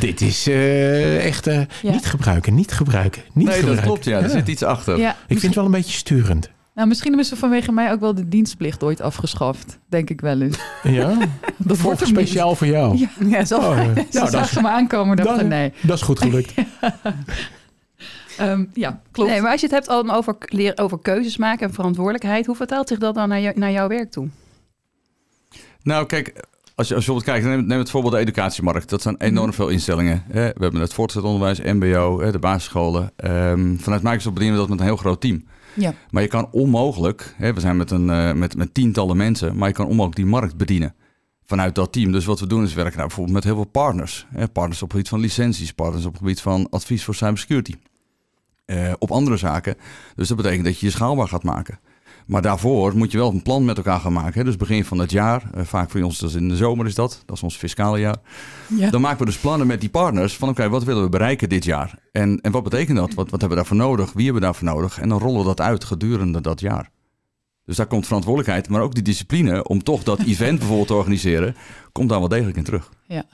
dit 0.00 0.20
is 0.20 0.46
eh, 0.48 1.24
echt 1.26 1.46
eh, 1.46 1.60
Ja. 1.82 1.90
niet 1.90 2.06
gebruiken, 2.06 2.54
niet 2.54 2.72
gebruiken, 2.72 3.22
niet 3.32 3.46
nee, 3.46 3.54
gebruiken. 3.54 3.74
dat 3.76 3.84
klopt. 3.84 4.04
Ja, 4.04 4.20
er 4.20 4.30
zit 4.30 4.48
iets 4.48 4.62
achter. 4.62 4.98
Ja, 4.98 5.10
Ik 5.10 5.16
vind 5.26 5.42
het 5.42 5.54
wel 5.54 5.64
een 5.64 5.70
beetje 5.70 5.92
sturend. 5.96 6.50
Nou, 6.74 6.88
misschien 6.88 7.08
hebben 7.10 7.28
ze 7.28 7.36
vanwege 7.36 7.72
mij 7.72 7.92
ook 7.92 8.00
wel 8.00 8.14
de 8.14 8.28
dienstplicht 8.28 8.82
ooit 8.82 9.00
afgeschaft. 9.00 9.78
Denk 9.88 10.10
ik 10.10 10.20
wel 10.20 10.40
eens. 10.40 10.58
Ja, 10.82 11.16
Dat 11.58 11.78
wordt 11.78 12.06
speciaal 12.06 12.54
voor 12.54 12.66
jou. 12.66 12.96
Ja, 12.98 13.08
ja 13.26 13.44
zo. 13.44 13.56
Oh, 13.58 13.62
ja. 13.76 13.82
ze 13.84 13.90
Nou, 13.94 14.04
dat 14.10 14.24
is- 14.24 14.30
zagen 14.30 14.62
me 14.62 14.68
aankomen 14.68 15.16
dat- 15.16 15.42
nee. 15.46 15.72
Dat 15.82 15.96
is 15.96 16.02
goed 16.02 16.18
gelukt. 16.20 16.54
Ehm, 18.38 18.64
ja, 18.72 19.00
klopt. 19.10 19.30
Nee, 19.30 19.40
maar 19.40 19.50
als 19.50 19.60
je 19.60 19.66
het 19.66 19.74
hebt 19.74 19.88
allemaal 19.88 20.16
over, 20.16 20.36
leer, 20.46 20.72
over 20.76 20.98
keuzes 20.98 21.36
maken 21.36 21.66
en 21.68 21.74
verantwoordelijkheid, 21.74 22.46
hoe 22.46 22.56
vertaalt 22.56 22.88
zich 22.88 22.98
dat 22.98 23.14
dan 23.14 23.28
naar, 23.28 23.40
jou- 23.40 23.58
naar 23.58 23.70
jouw 23.70 23.88
werk 23.88 24.10
toe? 24.10 24.28
Nou, 25.82 26.06
kijk, 26.06 26.26
als 26.74 26.88
je, 26.88 26.94
als 26.94 27.04
je 27.04 27.12
bijvoorbeeld 27.12 27.24
kijkt, 27.24 27.44
neem, 27.46 27.66
neem 27.66 27.78
het 27.78 27.90
voorbeeld 27.90 28.12
de 28.14 28.18
educatiemarkt. 28.20 28.88
Dat 28.90 29.02
zijn 29.02 29.16
enorm 29.18 29.52
veel 29.52 29.68
instellingen. 29.68 30.22
Hè. 30.30 30.48
We 30.54 30.62
hebben 30.62 30.80
het 30.80 30.94
voortgezet 30.94 31.26
onderwijs, 31.26 31.60
MBO, 31.60 32.20
hè, 32.20 32.32
de 32.32 32.38
basisscholen. 32.38 33.10
Ehm, 33.16 33.76
vanuit 33.76 34.02
Microsoft 34.02 34.34
bedienen 34.34 34.54
we 34.54 34.60
dat 34.60 34.70
met 34.70 34.78
een 34.80 34.86
heel 34.86 34.96
groot 34.96 35.20
team. 35.20 35.44
Ja. 35.74 35.94
Maar 36.10 36.22
je 36.22 36.28
kan 36.28 36.48
onmogelijk, 36.50 37.34
hè, 37.36 37.54
we 37.54 37.60
zijn 37.60 37.76
met, 37.76 37.90
een, 37.90 38.10
eh, 38.10 38.32
met, 38.32 38.56
met 38.56 38.74
tientallen 38.74 39.16
mensen, 39.16 39.56
maar 39.56 39.68
je 39.68 39.74
kan 39.74 39.86
onmogelijk 39.86 40.16
die 40.16 40.26
markt 40.26 40.56
bedienen 40.56 40.94
vanuit 41.44 41.74
dat 41.74 41.92
team. 41.92 42.12
Dus 42.12 42.24
wat 42.24 42.40
we 42.40 42.46
doen 42.46 42.62
is 42.64 42.74
werken 42.74 42.96
nou 42.96 43.06
bijvoorbeeld 43.06 43.36
met 43.36 43.44
heel 43.44 43.54
veel 43.54 43.70
partners. 43.70 44.26
Hè. 44.30 44.48
Partners 44.48 44.82
op 44.82 44.88
het 44.88 44.96
gebied 44.96 45.08
van 45.08 45.20
licenties, 45.20 45.72
partners 45.72 46.04
op 46.04 46.12
het 46.12 46.20
gebied 46.20 46.40
van 46.40 46.66
advies 46.70 47.04
voor 47.04 47.14
cybersecurity. 47.14 47.74
Eh, 48.64 48.92
op 48.98 49.10
andere 49.10 49.36
zaken. 49.36 49.76
Dus 50.14 50.28
dat 50.28 50.36
betekent 50.36 50.64
dat 50.64 50.78
je 50.78 50.86
je 50.86 50.92
schaalbaar 50.92 51.28
gaat 51.28 51.42
maken. 51.42 51.78
Maar 52.26 52.42
daarvoor 52.42 52.96
moet 52.96 53.12
je 53.12 53.18
wel 53.18 53.30
een 53.30 53.42
plan 53.42 53.64
met 53.64 53.76
elkaar 53.76 54.00
gaan 54.00 54.12
maken. 54.12 54.38
Hè. 54.38 54.44
Dus 54.44 54.56
begin 54.56 54.84
van 54.84 54.98
het 54.98 55.10
jaar, 55.10 55.50
eh, 55.54 55.64
vaak 55.64 55.90
voor 55.90 56.02
ons, 56.02 56.18
dus 56.18 56.34
in 56.34 56.48
de 56.48 56.56
zomer 56.56 56.86
is 56.86 56.94
dat, 56.94 57.22
dat 57.26 57.36
is 57.36 57.42
ons 57.42 57.56
fiscale 57.56 57.98
jaar. 57.98 58.16
Ja. 58.68 58.90
Dan 58.90 59.00
maken 59.00 59.18
we 59.18 59.24
dus 59.24 59.38
plannen 59.38 59.66
met 59.66 59.80
die 59.80 59.90
partners 59.90 60.36
van 60.36 60.48
oké, 60.48 60.68
wat 60.68 60.84
willen 60.84 61.02
we 61.02 61.08
bereiken 61.08 61.48
dit 61.48 61.64
jaar? 61.64 61.98
En, 62.12 62.40
en 62.40 62.52
wat 62.52 62.62
betekent 62.62 62.96
dat? 62.96 63.14
Wat, 63.14 63.30
wat 63.30 63.40
hebben 63.40 63.48
we 63.48 63.54
daarvoor 63.54 63.76
nodig? 63.76 64.12
Wie 64.12 64.24
hebben 64.24 64.42
we 64.42 64.46
daarvoor 64.46 64.68
nodig? 64.68 64.98
En 64.98 65.08
dan 65.08 65.18
rollen 65.18 65.40
we 65.40 65.46
dat 65.46 65.60
uit 65.60 65.84
gedurende 65.84 66.40
dat 66.40 66.60
jaar. 66.60 66.90
Dus 67.64 67.76
daar 67.76 67.86
komt 67.86 68.06
verantwoordelijkheid, 68.06 68.68
maar 68.68 68.82
ook 68.82 68.94
die 68.94 69.02
discipline 69.02 69.64
om 69.64 69.82
toch 69.82 70.02
dat 70.02 70.20
event 70.32 70.58
bijvoorbeeld 70.58 70.88
te 70.88 70.94
organiseren, 70.94 71.56
komt 71.92 72.08
daar 72.08 72.18
wel 72.18 72.28
degelijk 72.28 72.56
in 72.56 72.64
terug. 72.64 72.90
Ja. 73.06 73.24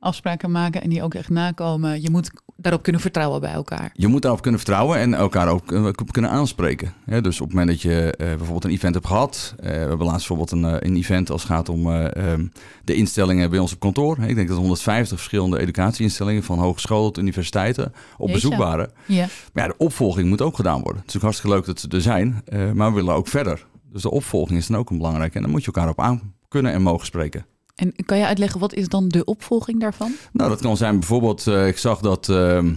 Afspraken 0.00 0.50
maken 0.50 0.82
en 0.82 0.88
die 0.90 1.02
ook 1.02 1.14
echt 1.14 1.28
nakomen. 1.28 2.02
Je 2.02 2.10
moet 2.10 2.30
daarop 2.56 2.82
kunnen 2.82 3.00
vertrouwen 3.00 3.40
bij 3.40 3.52
elkaar. 3.52 3.90
Je 3.94 4.06
moet 4.06 4.22
daarop 4.22 4.42
kunnen 4.42 4.60
vertrouwen 4.60 4.98
en 4.98 5.14
elkaar 5.14 5.48
ook 5.48 5.72
eh, 5.72 5.88
kunnen 6.10 6.30
aanspreken. 6.30 6.92
Dus 7.20 7.40
op 7.40 7.46
het 7.46 7.56
moment 7.56 7.68
dat 7.68 7.80
je 7.92 8.14
eh, 8.16 8.26
bijvoorbeeld 8.26 8.64
een 8.64 8.70
event 8.70 8.94
hebt 8.94 9.06
gehad. 9.06 9.54
eh, 9.58 9.70
we 9.70 9.76
hebben 9.76 10.06
laatst 10.06 10.28
bijvoorbeeld 10.28 10.50
een, 10.50 10.86
een 10.86 10.96
event 10.96 11.30
als 11.30 11.42
het 11.42 11.50
gaat 11.50 11.68
om 11.68 11.90
eh, 11.90 12.32
ehm, 12.32 12.46
de 12.84 12.94
instellingen 12.94 13.50
bij 13.50 13.58
ons 13.58 13.72
op 13.72 13.80
kantoor. 13.80 14.18
Ik 14.18 14.34
denk 14.34 14.48
dat 14.48 14.56
150 14.56 15.16
verschillende 15.16 15.58
educatieinstellingen 15.58 16.42
van 16.42 16.58
hogescholen 16.58 17.12
tot 17.12 17.22
universiteiten 17.22 17.92
op 18.16 18.28
Jeetje. 18.28 18.32
bezoek 18.32 18.54
waren. 18.54 18.90
Ja, 19.06 19.26
Maar 19.52 19.64
ja, 19.64 19.68
de 19.70 19.84
opvolging 19.84 20.28
moet 20.28 20.42
ook 20.42 20.56
gedaan 20.56 20.82
worden. 20.82 21.00
Het 21.00 21.08
is 21.10 21.16
ook 21.16 21.22
hartstikke 21.22 21.56
leuk 21.56 21.66
dat 21.66 21.80
ze 21.80 21.88
er 21.88 22.02
zijn, 22.02 22.42
maar 22.74 22.88
we 22.88 22.94
willen 22.94 23.14
ook 23.14 23.28
verder. 23.28 23.66
Dus 23.92 24.02
de 24.02 24.10
opvolging 24.10 24.58
is 24.58 24.66
dan 24.66 24.76
ook 24.78 24.90
een 24.90 24.96
belangrijke. 24.96 25.36
En 25.36 25.42
dan 25.42 25.50
moet 25.50 25.64
je 25.64 25.72
elkaar 25.72 25.88
op 25.88 26.00
aan 26.00 26.34
kunnen 26.48 26.72
en 26.72 26.82
mogen 26.82 27.06
spreken. 27.06 27.46
En 27.80 27.94
kan 28.04 28.18
je 28.18 28.26
uitleggen 28.26 28.60
wat 28.60 28.74
is 28.74 28.88
dan 28.88 29.08
de 29.08 29.24
opvolging 29.24 29.80
daarvan? 29.80 30.12
Nou, 30.32 30.50
dat 30.50 30.60
kan 30.60 30.76
zijn 30.76 30.98
bijvoorbeeld, 30.98 31.46
eh, 31.46 31.66
ik 31.66 31.78
zag 31.78 32.00
dat 32.00 32.28
ehm, 32.28 32.74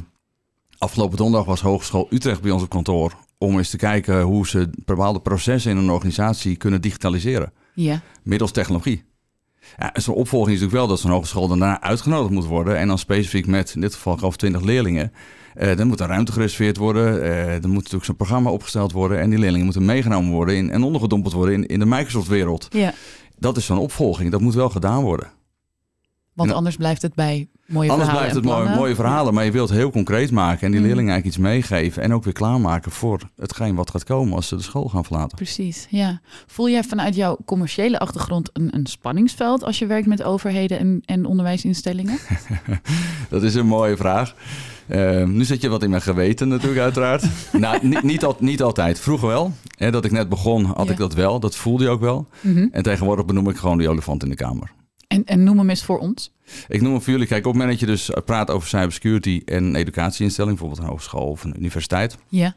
afgelopen 0.77 1.17
donderdag 1.17 1.47
was 1.47 1.61
Hogeschool 1.61 2.07
Utrecht 2.09 2.41
bij 2.41 2.51
ons 2.51 2.63
op 2.63 2.69
kantoor. 2.69 3.13
Om 3.37 3.57
eens 3.57 3.69
te 3.69 3.77
kijken 3.77 4.21
hoe 4.21 4.47
ze 4.47 4.69
bepaalde 4.85 5.19
processen 5.19 5.71
in 5.71 5.77
een 5.77 5.89
organisatie 5.89 6.55
kunnen 6.55 6.81
digitaliseren. 6.81 7.51
Ja, 7.73 8.01
Middels 8.23 8.51
technologie. 8.51 9.03
Ja, 9.77 9.91
zo'n 9.93 10.15
opvolging 10.15 10.55
is 10.55 10.61
natuurlijk 10.61 10.87
wel 10.87 10.87
dat 10.87 10.99
zo'n 10.99 11.11
hogeschool 11.11 11.47
daarna 11.47 11.81
uitgenodigd 11.81 12.31
moet 12.33 12.45
worden. 12.45 12.77
En 12.77 12.87
dan 12.87 12.97
specifiek 12.97 13.47
met, 13.47 13.75
in 13.75 13.81
dit 13.81 13.93
geval, 13.93 14.21
over 14.21 14.37
20 14.37 14.61
leerlingen. 14.61 15.11
Eh 15.53 15.77
dan 15.77 15.87
moet 15.87 15.99
er 15.99 16.07
ruimte 16.07 16.31
gereserveerd 16.31 16.77
worden. 16.77 17.21
eh 17.21 17.53
er 17.53 17.67
moet 17.67 17.77
natuurlijk 17.77 18.05
zo'n 18.05 18.15
programma 18.15 18.49
opgesteld 18.49 18.91
worden. 18.91 19.19
En 19.19 19.29
die 19.29 19.39
leerlingen 19.39 19.65
moeten 19.65 19.85
meegenomen 19.85 20.31
worden 20.31 20.55
in, 20.55 20.71
en 20.71 20.83
ondergedompeld 20.83 21.33
worden 21.33 21.55
in, 21.55 21.65
in 21.65 21.79
de 21.79 21.85
Microsoft-wereld. 21.85 22.67
ja. 22.69 22.93
Dat 23.39 23.57
is 23.57 23.65
zo'n 23.65 23.77
opvolging. 23.77 24.31
Dat 24.31 24.41
moet 24.41 24.53
wel 24.53 24.69
gedaan 24.69 25.03
worden. 25.03 25.31
want 26.33 26.49
En- 26.49 26.55
anders 26.55 26.75
blijft 26.75 27.01
het 27.01 27.13
bij 27.13 27.47
mooie 27.65 27.89
Anders 27.89 28.09
verhalen 28.09 28.41
blijft 28.41 28.65
het 28.67 28.75
mooie 28.77 28.95
verhalen, 28.95 29.33
maar 29.33 29.45
je 29.45 29.51
wilt 29.51 29.69
het 29.69 29.77
heel 29.77 29.91
concreet 29.91 30.31
maken. 30.31 30.65
En 30.65 30.71
die 30.71 30.79
Mm. 30.79 30.85
leerlingen 30.85 31.11
eigenlijk 31.11 31.25
iets 31.25 31.47
meegeven. 31.47 32.03
En 32.03 32.13
ook 32.13 32.23
weer 32.23 32.33
klaarmaken 32.33 32.91
voor 32.91 33.19
hetgeen 33.35 33.75
wat 33.75 33.89
gaat 33.89 34.03
komen 34.03 34.35
als 34.35 34.47
ze 34.47 34.55
de 34.55 34.61
school 34.61 34.89
gaan 34.89 35.03
verlaten. 35.05 35.37
Precies, 35.37 35.87
ja. 35.89 36.21
Voel 36.47 36.69
jij 36.69 36.83
vanuit 36.83 37.15
jouw 37.15 37.37
commerciële 37.45 37.99
achtergrond 37.99 38.49
een, 38.53 38.75
een 38.75 38.85
spanningsveld 38.85 39.63
als 39.63 39.79
je 39.79 39.85
werkt 39.85 40.07
met 40.07 40.23
overheden 40.23 40.79
en, 40.79 41.01
en 41.05 41.25
onderwijsinstellingen? 41.25 42.17
Dat 43.29 43.43
is 43.43 43.55
een 43.55 43.65
mooie 43.67 43.97
vraag. 43.97 44.35
Eh, 44.87 45.23
nu 45.23 45.43
zit 45.45 45.61
je 45.61 45.69
wat 45.69 45.83
in 45.83 45.89
mijn 45.89 46.01
geweten 46.01 46.47
natuurlijk 46.47 46.81
uiteraard. 46.89 47.23
nou, 47.51 47.87
niet, 47.87 48.03
niet, 48.03 48.25
al, 48.25 48.35
niet 48.39 48.61
altijd. 48.61 48.99
Vroeger 48.99 49.27
wel. 49.27 49.51
Hè, 49.77 49.91
dat 49.91 50.05
ik 50.05 50.11
net 50.11 50.29
begon 50.29 50.65
had 50.65 50.85
Ja. 50.85 50.91
ik 50.91 50.97
dat 50.97 51.13
wel. 51.13 51.39
Dat 51.39 51.55
voelde 51.55 51.83
je 51.83 51.89
ook 51.89 52.01
wel. 52.01 52.27
Mhm. 52.41 52.67
En 52.71 52.83
tegenwoordig 52.83 53.25
benoem 53.25 53.49
ik 53.49 53.55
gewoon 53.57 53.77
die 53.77 53.89
olifant 53.89 54.23
in 54.23 54.29
de 54.29 54.35
kamer. 54.35 54.71
en, 55.07 55.25
en 55.25 55.43
noem 55.43 55.57
hem 55.57 55.69
eens 55.69 55.83
voor 55.83 55.99
ons. 55.99 56.33
Ik 56.67 56.81
noem 56.81 56.91
hem 56.91 57.01
voor 57.01 57.11
jullie. 57.11 57.27
Kijk, 57.27 57.45
op 57.45 57.51
het 57.53 57.61
moment 57.61 57.79
dat 57.79 57.89
je 57.89 57.95
dus 57.95 58.11
praat 58.25 58.49
over 58.51 58.67
cybersecurity 58.67 59.41
en 59.45 59.63
een 59.63 59.75
educatieinstelling, 59.75 60.57
bijvoorbeeld 60.57 60.81
een 60.85 60.91
hogeschool 60.93 61.27
of 61.29 61.43
een 61.43 61.55
universiteit, 61.57 62.17
Ja, 62.27 62.55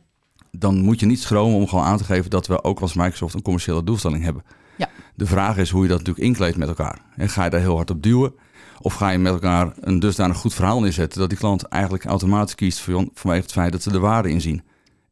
dan 0.50 0.80
moet 0.80 1.00
je 1.00 1.06
niet 1.06 1.20
schromen 1.20 1.56
om 1.58 1.68
gewoon 1.68 1.84
aan 1.84 1.98
te 1.98 2.04
geven 2.04 2.30
dat 2.30 2.46
we 2.46 2.64
ook 2.64 2.80
als 2.80 2.94
Microsoft 2.94 3.34
een 3.34 3.42
commerciële 3.42 3.84
doelstelling 3.84 4.24
hebben. 4.24 4.42
Ja. 4.76 4.88
De 5.14 5.26
vraag 5.26 5.56
is 5.56 5.70
hoe 5.70 5.82
je 5.82 5.88
dat 5.88 5.98
natuurlijk 5.98 6.26
inkleedt 6.26 6.56
met 6.56 6.68
elkaar. 6.68 6.98
En 7.16 7.28
ga 7.28 7.44
je 7.44 7.50
daar 7.50 7.60
heel 7.60 7.74
hard 7.76 7.90
op 7.90 8.02
duwen? 8.02 8.32
Of 8.80 8.94
ga 8.94 9.10
je 9.10 9.18
met 9.18 9.32
elkaar 9.32 9.72
een 9.80 9.98
dusdanig 9.98 10.36
goed 10.36 10.54
verhaal 10.54 10.80
neerzetten 10.80 11.20
dat 11.20 11.28
die 11.28 11.38
klant 11.38 11.62
eigenlijk 11.62 12.04
automatisch 12.04 12.54
kiest 12.54 12.80
voor- 12.80 13.08
vanwege 13.14 13.42
het 13.42 13.52
feit 13.52 13.72
dat 13.72 13.82
ze 13.82 13.90
de 13.92 13.98
waarde 13.98 14.28
inzien? 14.28 14.62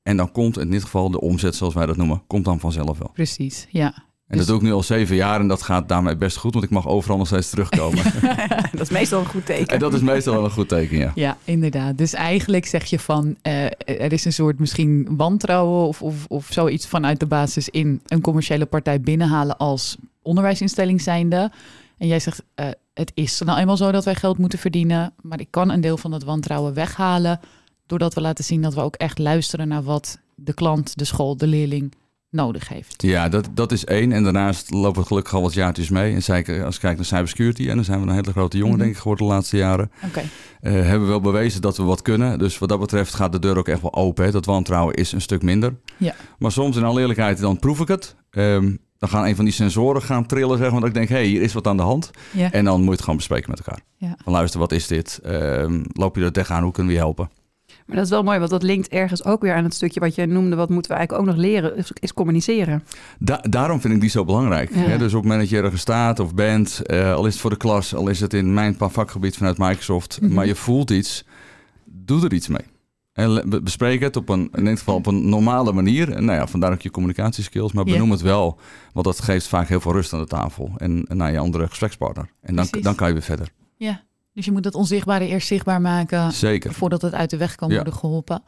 En 0.02 0.16
dan 0.16 0.32
komt 0.32 0.58
in 0.58 0.70
dit 0.70 0.82
geval 0.82 1.10
de 1.10 1.20
omzet, 1.20 1.54
zoals 1.54 1.74
wij 1.74 1.86
dat 1.86 1.96
noemen, 1.96 2.22
komt 2.26 2.44
dan 2.44 2.60
vanzelf 2.60 2.98
wel. 2.98 3.10
precies. 3.12 3.66
Ja. 3.70 3.94
En 4.26 4.38
dat 4.38 4.46
doe 4.46 4.56
ik 4.56 4.62
nu 4.62 4.72
al 4.72 4.82
zeven 4.82 5.16
jaar 5.16 5.40
en 5.40 5.48
dat 5.48 5.62
gaat 5.62 5.88
daarmee 5.88 6.16
best 6.16 6.36
goed, 6.36 6.52
want 6.52 6.64
ik 6.64 6.70
mag 6.70 6.86
overal 6.86 7.16
nog 7.16 7.26
steeds 7.26 7.50
terugkomen. 7.50 8.04
dat 8.72 8.80
is 8.80 8.90
meestal 8.90 9.20
een 9.20 9.26
goed 9.26 9.46
teken. 9.46 9.66
en 9.66 9.78
dat 9.86 9.94
is 9.94 10.00
meestal 10.00 10.34
wel 10.34 10.44
een 10.44 10.50
goed 10.50 10.68
teken, 10.68 10.98
ja. 10.98 11.12
Ja, 11.14 11.36
inderdaad. 11.44 11.98
Dus 11.98 12.14
eigenlijk 12.14 12.66
zeg 12.66 12.84
je 12.84 12.98
van 12.98 13.36
eh, 13.42 13.64
er 13.84 14.12
is 14.12 14.24
een 14.24 14.32
soort 14.32 14.58
misschien 14.58 15.08
wantrouwen 15.16 15.86
of, 15.86 16.02
of, 16.02 16.14
of 16.28 16.46
zoiets 16.50 16.86
vanuit 16.86 17.20
de 17.20 17.26
basis 17.26 17.68
in 17.68 18.00
een 18.06 18.20
commerciële 18.20 18.66
partij 18.66 19.00
binnenhalen 19.00 19.56
als 19.56 19.96
onderwijsinstelling 20.22 21.00
zijnde. 21.00 21.50
En 21.98 22.06
jij 22.06 22.20
zegt 22.20 22.42
eh, 22.54 22.66
het 22.94 23.10
is 23.14 23.40
nou 23.40 23.58
eenmaal 23.58 23.76
zo 23.76 23.90
dat 23.92 24.04
wij 24.04 24.14
geld 24.14 24.38
moeten 24.38 24.58
verdienen, 24.58 25.12
maar 25.22 25.40
ik 25.40 25.50
kan 25.50 25.70
een 25.70 25.80
deel 25.80 25.96
van 25.96 26.10
dat 26.10 26.22
wantrouwen 26.24 26.74
weghalen 26.74 27.40
doordat 27.86 28.14
we 28.14 28.20
laten 28.20 28.44
zien 28.44 28.62
dat 28.62 28.74
we 28.74 28.80
ook 28.80 28.94
echt 28.94 29.18
luisteren 29.18 29.68
naar 29.68 29.82
wat 29.82 30.18
de 30.34 30.54
klant, 30.54 30.98
de 30.98 31.04
school, 31.04 31.36
de 31.36 31.46
leerling 31.46 31.94
nodig 32.30 32.68
heeft. 32.68 33.02
Ja, 33.02 33.28
dat, 33.28 33.48
dat 33.54 33.72
is 33.72 33.84
één. 33.84 34.12
En 34.12 34.22
daarnaast 34.22 34.70
lopen 34.70 35.00
we 35.02 35.06
gelukkig 35.06 35.34
al 35.34 35.42
wat 35.42 35.54
jaartjes 35.54 35.88
mee. 35.88 36.14
En 36.14 36.22
zeker 36.22 36.64
als 36.64 36.74
ik 36.74 36.80
kijk 36.80 36.96
naar 36.96 37.04
cybersecurity, 37.04 37.68
en 37.68 37.74
dan 37.74 37.84
zijn 37.84 38.00
we 38.00 38.06
een 38.06 38.14
hele 38.14 38.30
grote 38.32 38.56
jongen, 38.56 38.72
Mhm. 38.74 38.82
denk 38.82 38.94
ik, 38.94 39.00
geworden 39.00 39.26
de 39.26 39.32
laatste 39.32 39.56
jaren. 39.56 39.90
Oké, 40.04 40.22
Eh, 40.60 40.72
hebben 40.72 41.00
we 41.00 41.06
wel 41.06 41.20
bewezen 41.20 41.60
dat 41.60 41.76
we 41.76 41.82
wat 41.82 42.02
kunnen. 42.02 42.38
Dus 42.38 42.58
wat 42.58 42.68
dat 42.68 42.78
betreft 42.80 43.14
gaat 43.14 43.32
de 43.32 43.38
deur 43.38 43.58
ook 43.58 43.68
echt 43.68 43.80
wel 43.82 43.94
open. 43.94 44.24
Hè. 44.24 44.30
Dat 44.30 44.44
wantrouwen 44.44 44.94
is 44.94 45.12
een 45.12 45.20
stuk 45.20 45.42
minder. 45.42 45.74
Ja. 45.96 46.14
Maar 46.38 46.52
soms, 46.52 46.76
in 46.76 46.84
alle 46.84 47.00
eerlijkheid, 47.00 47.38
dan 47.40 47.58
proef 47.58 47.80
ik 47.80 47.88
het. 47.88 48.14
Ehm, 48.30 48.76
dan 49.10 49.18
gaan 49.18 49.26
een 49.28 49.36
van 49.36 49.44
die 49.44 49.54
sensoren 49.54 50.02
gaan 50.02 50.26
trillen, 50.26 50.58
zeg 50.58 50.70
maar. 50.70 50.80
Dat 50.80 50.88
ik 50.88 50.94
denk, 50.94 51.08
hé, 51.08 51.14
hey, 51.14 51.24
hier 51.26 51.42
is 51.42 51.52
wat 51.52 51.66
aan 51.66 51.76
de 51.76 51.82
hand. 51.82 52.10
ja. 52.30 52.52
En 52.52 52.64
dan 52.64 52.76
moet 52.76 52.84
je 52.84 52.90
het 52.90 53.00
gewoon 53.00 53.16
bespreken 53.16 53.50
met 53.50 53.58
elkaar. 53.58 53.80
Ja. 53.96 54.16
Van 54.22 54.32
luister, 54.32 54.60
wat 54.60 54.72
is 54.72 54.86
dit? 54.86 55.20
Ehm, 55.22 55.82
loop 55.92 56.16
je 56.16 56.22
er 56.24 56.32
tegenaan? 56.32 56.62
Hoe 56.62 56.72
kunnen 56.72 56.92
we 56.92 56.98
je 56.98 57.04
helpen? 57.04 57.30
Maar 57.86 57.96
dat 57.96 58.04
is 58.04 58.10
wel 58.10 58.22
mooi, 58.22 58.38
want 58.38 58.50
dat 58.50 58.62
linkt 58.62 58.88
ergens 58.88 59.24
ook 59.24 59.42
weer 59.42 59.54
aan 59.54 59.64
het 59.64 59.74
stukje 59.74 60.00
wat 60.00 60.14
je 60.14 60.26
noemde. 60.26 60.56
Wat 60.56 60.68
moeten 60.68 60.90
we 60.90 60.96
eigenlijk 60.96 61.28
ook 61.28 61.34
nog 61.34 61.44
leren, 61.44 61.76
is, 61.76 61.90
is 61.94 62.12
communiceren. 62.14 62.82
Da- 63.18 63.44
daarom 63.50 63.80
vind 63.80 63.94
ik 63.94 64.00
die 64.00 64.10
zo 64.10 64.24
belangrijk. 64.24 64.74
Ja. 64.74 64.80
Hè? 64.80 64.98
Dus 64.98 65.06
op 65.08 65.12
het 65.14 65.22
moment 65.22 65.40
dat 65.40 65.48
je 65.50 65.56
ergens 65.64 65.80
staat 65.80 66.20
of 66.20 66.34
bent, 66.34 66.82
eh, 66.86 67.14
al 67.14 67.26
is 67.26 67.32
het 67.32 67.40
voor 67.40 67.50
de 67.50 67.56
klas, 67.56 67.94
al 67.94 68.08
is 68.08 68.20
het 68.20 68.34
in 68.34 68.54
mijn 68.54 68.76
vakgebied 68.78 69.36
vanuit 69.36 69.58
Microsoft, 69.58 70.18
Mhm. 70.20 70.32
maar 70.34 70.46
je 70.46 70.54
voelt 70.54 70.90
iets, 70.90 71.24
doe 71.84 72.24
er 72.24 72.32
iets 72.32 72.48
mee. 72.48 72.64
En 73.14 73.42
bespreek 73.64 74.00
het 74.00 74.16
op 74.16 74.28
een, 74.28 74.48
in 74.54 74.64
dit 74.64 74.78
geval 74.78 74.94
op 74.94 75.06
een 75.06 75.28
normale 75.28 75.72
manier. 75.72 76.12
En 76.12 76.24
nou 76.24 76.38
ja, 76.38 76.46
vandaar 76.46 76.72
ook 76.72 76.82
je 76.82 76.90
communicatieskills, 76.90 77.72
maar 77.72 77.84
benoem 77.84 78.10
het 78.10 78.20
wel. 78.20 78.58
Want 78.92 79.06
dat 79.06 79.20
geeft 79.20 79.46
vaak 79.46 79.68
heel 79.68 79.80
veel 79.80 79.92
rust 79.92 80.12
aan 80.12 80.20
de 80.20 80.26
tafel 80.26 80.70
en, 80.76 81.04
en 81.08 81.16
naar 81.16 81.32
je 81.32 81.38
andere 81.38 81.68
gesprekspartner. 81.68 82.28
En 82.40 82.54
dan, 82.56 82.66
Precies. 82.66 82.86
dan 82.86 82.94
kan 82.94 83.06
je 83.08 83.12
weer 83.12 83.22
verder. 83.22 83.48
ja. 83.76 84.02
Dus 84.32 84.44
je 84.44 84.52
moet 84.52 84.62
dat 84.62 84.74
onzichtbare 84.74 85.26
eerst 85.26 85.46
zichtbaar 85.46 85.80
maken. 85.80 86.32
Zeker. 86.32 86.72
voordat 86.72 87.02
het 87.02 87.14
uit 87.14 87.30
de 87.30 87.36
weg 87.36 87.54
kan 87.54 87.68
Ja. 87.68 87.74
worden 87.74 87.92
geholpen. 87.94 88.42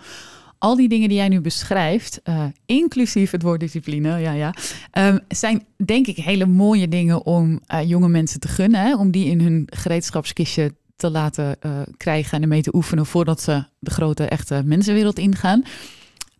Al 0.58 0.76
die 0.76 0.88
dingen 0.88 1.08
die 1.08 1.16
jij 1.18 1.28
nu 1.28 1.40
beschrijft, 1.40 2.20
eh, 2.22 2.44
inclusief 2.64 3.30
het 3.30 3.42
woord 3.42 3.60
discipline, 3.60 4.18
ja, 4.18 4.32
ja, 4.32 4.54
ehm, 4.90 5.18
zijn 5.28 5.64
denk 5.84 6.06
ik 6.06 6.16
hele 6.16 6.46
mooie 6.46 6.88
dingen 6.88 7.26
om 7.26 7.60
eh, 7.66 7.88
jonge 7.88 8.08
mensen 8.08 8.40
te 8.40 8.48
gunnen. 8.48 8.80
Hè? 8.80 8.96
Om 8.96 9.10
die 9.10 9.26
in 9.26 9.40
hun 9.40 9.62
gereedschapskistje 9.70 10.74
te 10.96 11.10
laten 11.10 11.60
eh, 11.60 11.70
krijgen 11.96 12.32
en 12.36 12.42
ermee 12.42 12.62
te 12.62 12.74
oefenen 12.74 13.06
voordat 13.06 13.40
ze 13.40 13.64
de 13.78 13.90
grote, 13.90 14.24
echte 14.24 14.62
mensenwereld 14.64 15.18
ingaan. 15.18 15.62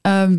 Ehm, 0.01 0.39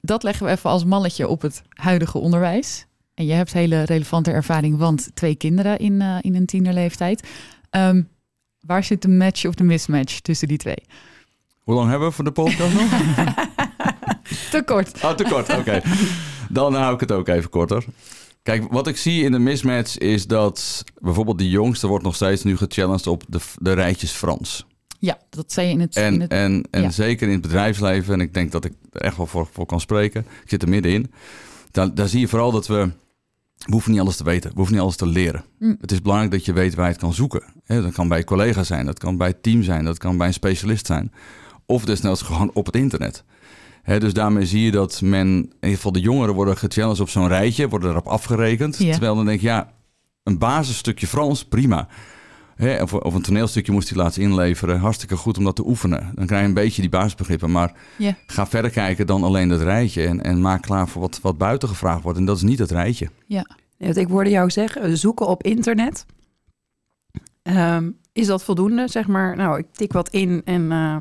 dat 0.00 0.22
leggen 0.22 0.46
we 0.46 0.52
even 0.52 0.70
als 0.70 0.84
malletje 0.84 1.28
op 1.28 1.42
het 1.42 1.62
huidige 1.68 2.18
onderwijs. 2.18 2.86
En 3.14 3.26
je 3.26 3.32
hebt 3.32 3.52
hele 3.52 3.82
relevante 3.82 4.30
ervaring, 4.30 4.78
want 4.78 5.10
twee 5.14 5.34
kinderen 5.34 5.78
in, 5.78 6.00
eh, 6.00 6.16
in 6.20 6.34
een 6.34 6.46
tienerleeftijd. 6.46 7.28
Ehm, 7.70 8.02
waar 8.60 8.84
zit 8.84 9.02
de 9.02 9.08
match 9.08 9.44
of 9.44 9.54
de 9.54 9.64
mismatch 9.64 10.20
tussen 10.20 10.48
die 10.48 10.58
twee? 10.58 10.82
Hoe 11.62 11.74
lang 11.74 11.90
hebben 11.90 12.08
we 12.08 12.14
voor 12.14 12.24
de 12.24 12.32
podcast 12.32 12.74
nog? 12.80 12.90
Te 14.50 14.62
kort. 14.64 15.04
Oh, 15.04 15.10
te 15.10 15.24
kort. 15.24 15.56
Oké. 15.58 15.80
Dan 16.48 16.74
hou 16.74 16.94
ik 16.94 17.00
het 17.00 17.12
ook 17.12 17.28
even 17.28 17.50
korter. 17.50 17.84
Kijk, 18.42 18.72
wat 18.72 18.86
ik 18.86 18.96
zie 18.96 19.24
in 19.24 19.32
de 19.32 19.38
mismatch 19.38 19.98
is 19.98 20.26
dat 20.26 20.84
bijvoorbeeld 20.98 21.38
de 21.38 21.48
jongste 21.48 21.86
wordt 21.86 22.04
nog 22.04 22.14
steeds 22.14 22.42
nu 22.42 22.56
gechallenged 22.56 23.06
op 23.06 23.24
de, 23.28 23.38
de 23.56 23.72
rijtjes 23.72 24.10
Frans. 24.10 24.66
Ja, 24.98 25.18
dat 25.30 25.52
zei 25.52 25.66
je 25.66 25.72
in 25.72 25.80
het... 25.80 25.96
in 25.96 26.02
En, 26.02 26.20
het 26.20 26.30
en, 26.30 26.64
en 26.70 26.82
ja. 26.82 26.90
zeker 26.90 27.26
in 27.26 27.32
het 27.32 27.42
bedrijfsleven, 27.42 28.14
en 28.14 28.20
ik 28.20 28.34
denk 28.34 28.52
dat 28.52 28.64
ik 28.64 28.72
er 28.92 29.00
echt 29.00 29.16
wel 29.16 29.26
voor, 29.26 29.48
voor 29.52 29.66
kan 29.66 29.80
spreken. 29.80 30.20
Ik 30.42 30.48
zit 30.48 30.62
er 30.62 30.68
middenin. 30.68 31.12
Daar, 31.70 31.94
daar 31.94 32.08
zie 32.08 32.20
je 32.20 32.28
vooral 32.28 32.50
dat 32.50 32.66
we... 32.66 32.90
We 33.60 33.72
hoeven 33.72 33.90
niet 33.90 34.00
alles 34.00 34.16
te 34.16 34.24
weten. 34.24 34.50
We 34.50 34.56
hoeven 34.56 34.74
niet 34.74 34.82
alles 34.82 34.96
te 34.96 35.06
leren. 35.06 35.44
Mm. 35.58 35.76
Het 35.80 35.92
is 35.92 36.02
belangrijk 36.02 36.32
dat 36.32 36.44
je 36.44 36.52
weet 36.52 36.74
waar 36.74 36.84
je 36.84 36.92
het 36.92 37.00
kan 37.00 37.12
zoeken. 37.12 37.42
Dat 37.66 37.92
kan 37.92 38.08
bij 38.08 38.24
collega's 38.24 38.66
zijn, 38.66 38.86
dat 38.86 38.98
kan 38.98 39.16
bij 39.16 39.28
het 39.28 39.42
team 39.42 39.62
zijn, 39.62 39.84
dat 39.84 39.98
kan 39.98 40.16
bij 40.16 40.26
een 40.26 40.32
specialist 40.32 40.86
zijn. 40.86 41.12
Of 41.66 41.84
desnoods 41.84 42.22
gewoon 42.22 42.50
op 42.52 42.66
het 42.66 42.76
internet. 42.76 43.24
Hè, 43.82 44.00
dus 44.00 44.12
daarmee 44.12 44.46
zie 44.46 44.62
je 44.64 44.70
dat 44.70 45.00
men, 45.00 45.26
in 45.28 45.42
ieder 45.60 45.76
geval 45.76 45.92
de 45.92 46.00
jongeren 46.00 46.34
worden 46.34 46.56
gechallenged 46.56 47.00
op 47.00 47.08
zo'n 47.08 47.28
rijtje, 47.28 47.68
worden 47.68 47.90
erop 47.90 48.06
afgerekend. 48.06 48.78
Ja. 48.78 48.90
Terwijl 48.92 49.14
dan 49.14 49.24
denk 49.24 49.36
ik, 49.38 49.44
ja, 49.44 49.72
een 50.22 50.38
basisstukje 50.38 51.06
Frans, 51.06 51.44
prima. 51.44 51.88
Hè, 52.56 52.82
of, 52.82 52.92
of 52.92 53.14
een 53.14 53.22
toneelstukje 53.22 53.72
moest 53.72 53.88
hij 53.88 53.98
laten 53.98 54.22
inleveren, 54.22 54.78
hartstikke 54.80 55.16
goed 55.16 55.38
om 55.38 55.44
dat 55.44 55.56
te 55.56 55.66
oefenen. 55.66 56.12
Dan 56.14 56.26
krijg 56.26 56.42
je 56.42 56.48
een 56.48 56.54
beetje 56.54 56.80
die 56.80 56.90
basisbegrippen, 56.90 57.50
maar 57.50 57.72
Ja. 57.98 58.16
ga 58.26 58.46
verder 58.46 58.70
kijken 58.70 59.06
dan 59.06 59.22
alleen 59.24 59.48
dat 59.48 59.60
rijtje. 59.60 60.06
En, 60.06 60.22
en 60.22 60.40
maak 60.40 60.62
klaar 60.62 60.88
voor 60.88 61.00
wat, 61.00 61.18
wat 61.22 61.38
buiten 61.38 61.68
gevraagd 61.68 62.02
wordt. 62.02 62.18
En 62.18 62.24
dat 62.24 62.36
is 62.36 62.42
niet 62.42 62.58
het 62.58 62.70
rijtje. 62.70 63.08
Ja, 63.26 63.46
ik 63.78 64.08
hoorde 64.08 64.30
jou 64.30 64.50
zeggen, 64.50 64.98
zoeken 64.98 65.26
op 65.28 65.42
internet. 65.42 66.06
Ehm, 67.42 67.90
is 68.12 68.26
dat 68.26 68.42
voldoende, 68.44 68.88
zeg 68.88 69.06
maar? 69.06 69.36
Nou, 69.36 69.58
ik 69.58 69.66
tik 69.72 69.92
wat 69.92 70.08
in 70.08 70.42
en... 70.44 70.72
eh, 70.72 70.96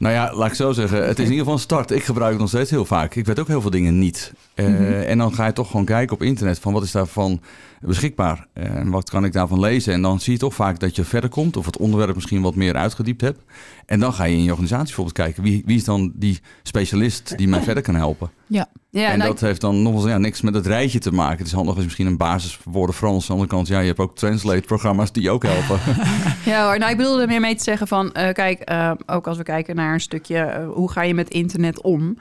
Nou 0.00 0.14
ja, 0.14 0.34
laat 0.34 0.48
ik 0.48 0.54
zo 0.54 0.72
zeggen. 0.72 1.06
Het 1.06 1.18
is 1.18 1.24
in 1.24 1.30
ieder 1.30 1.38
geval 1.38 1.52
een 1.52 1.60
start. 1.60 1.90
Ik 1.90 2.04
gebruik 2.04 2.30
het 2.30 2.40
nog 2.40 2.48
steeds 2.48 2.70
heel 2.70 2.84
vaak. 2.84 3.14
Ik 3.14 3.26
weet 3.26 3.40
ook 3.40 3.46
heel 3.46 3.60
veel 3.60 3.70
dingen 3.70 3.98
niet. 3.98 4.32
Eh, 4.64 4.68
Mhm. 4.68 4.92
En 4.92 5.18
dan 5.18 5.34
ga 5.34 5.46
je 5.46 5.52
toch 5.52 5.70
gewoon 5.70 5.84
kijken 5.84 6.16
op 6.16 6.22
internet 6.22 6.58
van 6.58 6.72
wat 6.72 6.82
is 6.82 6.90
daarvan 6.92 7.40
beschikbaar 7.80 8.46
en 8.52 8.90
wat 8.90 9.10
kan 9.10 9.24
ik 9.24 9.32
daarvan 9.32 9.60
lezen. 9.60 9.92
En 9.92 10.02
dan 10.02 10.20
zie 10.20 10.32
je 10.32 10.38
toch 10.38 10.54
vaak 10.54 10.78
dat 10.80 10.96
je 10.96 11.04
verder 11.04 11.30
komt 11.30 11.56
of 11.56 11.66
het 11.66 11.76
onderwerp 11.76 12.14
misschien 12.14 12.42
wat 12.42 12.54
meer 12.54 12.74
uitgediept 12.74 13.20
hebt. 13.20 13.40
En 13.86 14.00
dan 14.00 14.12
ga 14.12 14.24
je 14.24 14.34
in 14.36 14.42
je 14.42 14.50
organisatie 14.50 14.86
bijvoorbeeld 14.86 15.16
kijken 15.16 15.42
wie, 15.42 15.62
wie 15.66 15.76
is 15.76 15.84
dan 15.84 16.12
die 16.14 16.40
specialist 16.62 17.38
die 17.38 17.48
mij 17.48 17.60
verder 17.62 17.82
kan 17.82 17.94
helpen. 17.94 18.30
Ja, 18.46 18.68
en 18.90 19.18
nou, 19.18 19.30
dat 19.30 19.40
heeft 19.40 19.60
dan 19.60 19.82
nog 19.82 19.94
wel 19.94 20.08
ja, 20.08 20.18
niks 20.18 20.40
met 20.40 20.54
het 20.54 20.66
rijtje 20.66 20.98
te 20.98 21.12
maken. 21.12 21.38
Het 21.38 21.46
is 21.46 21.52
handig 21.52 21.70
als 21.70 21.78
je 21.78 21.84
misschien 21.84 22.06
een 22.06 22.16
basis 22.16 22.58
woorden 22.64 22.94
Frans. 22.94 23.20
Aan 23.22 23.26
de 23.26 23.32
andere 23.32 23.48
kant, 23.50 23.68
ja, 23.68 23.80
je 23.80 23.86
hebt 23.86 23.98
ook 23.98 24.16
translate-programma's 24.16 25.12
die 25.12 25.30
ook 25.30 25.42
helpen. 25.46 25.78
Ja 26.52 26.64
hoor, 26.66 26.78
nou 26.78 26.90
ik 26.90 26.96
bedoelde 26.96 27.22
er 27.22 27.28
meer 27.28 27.40
mee 27.40 27.54
te 27.54 27.62
zeggen 27.62 27.86
van, 27.86 28.12
eh, 28.12 28.32
kijk, 28.32 28.60
eh, 28.60 28.92
ook 29.06 29.26
als 29.26 29.36
we 29.36 29.42
kijken 29.42 29.76
naar 29.76 29.92
een 29.92 30.00
stukje, 30.00 30.38
eh, 30.38 30.68
hoe 30.68 30.90
ga 30.90 31.02
je 31.02 31.14
met 31.14 31.28
internet 31.28 31.82
om? 31.82 32.16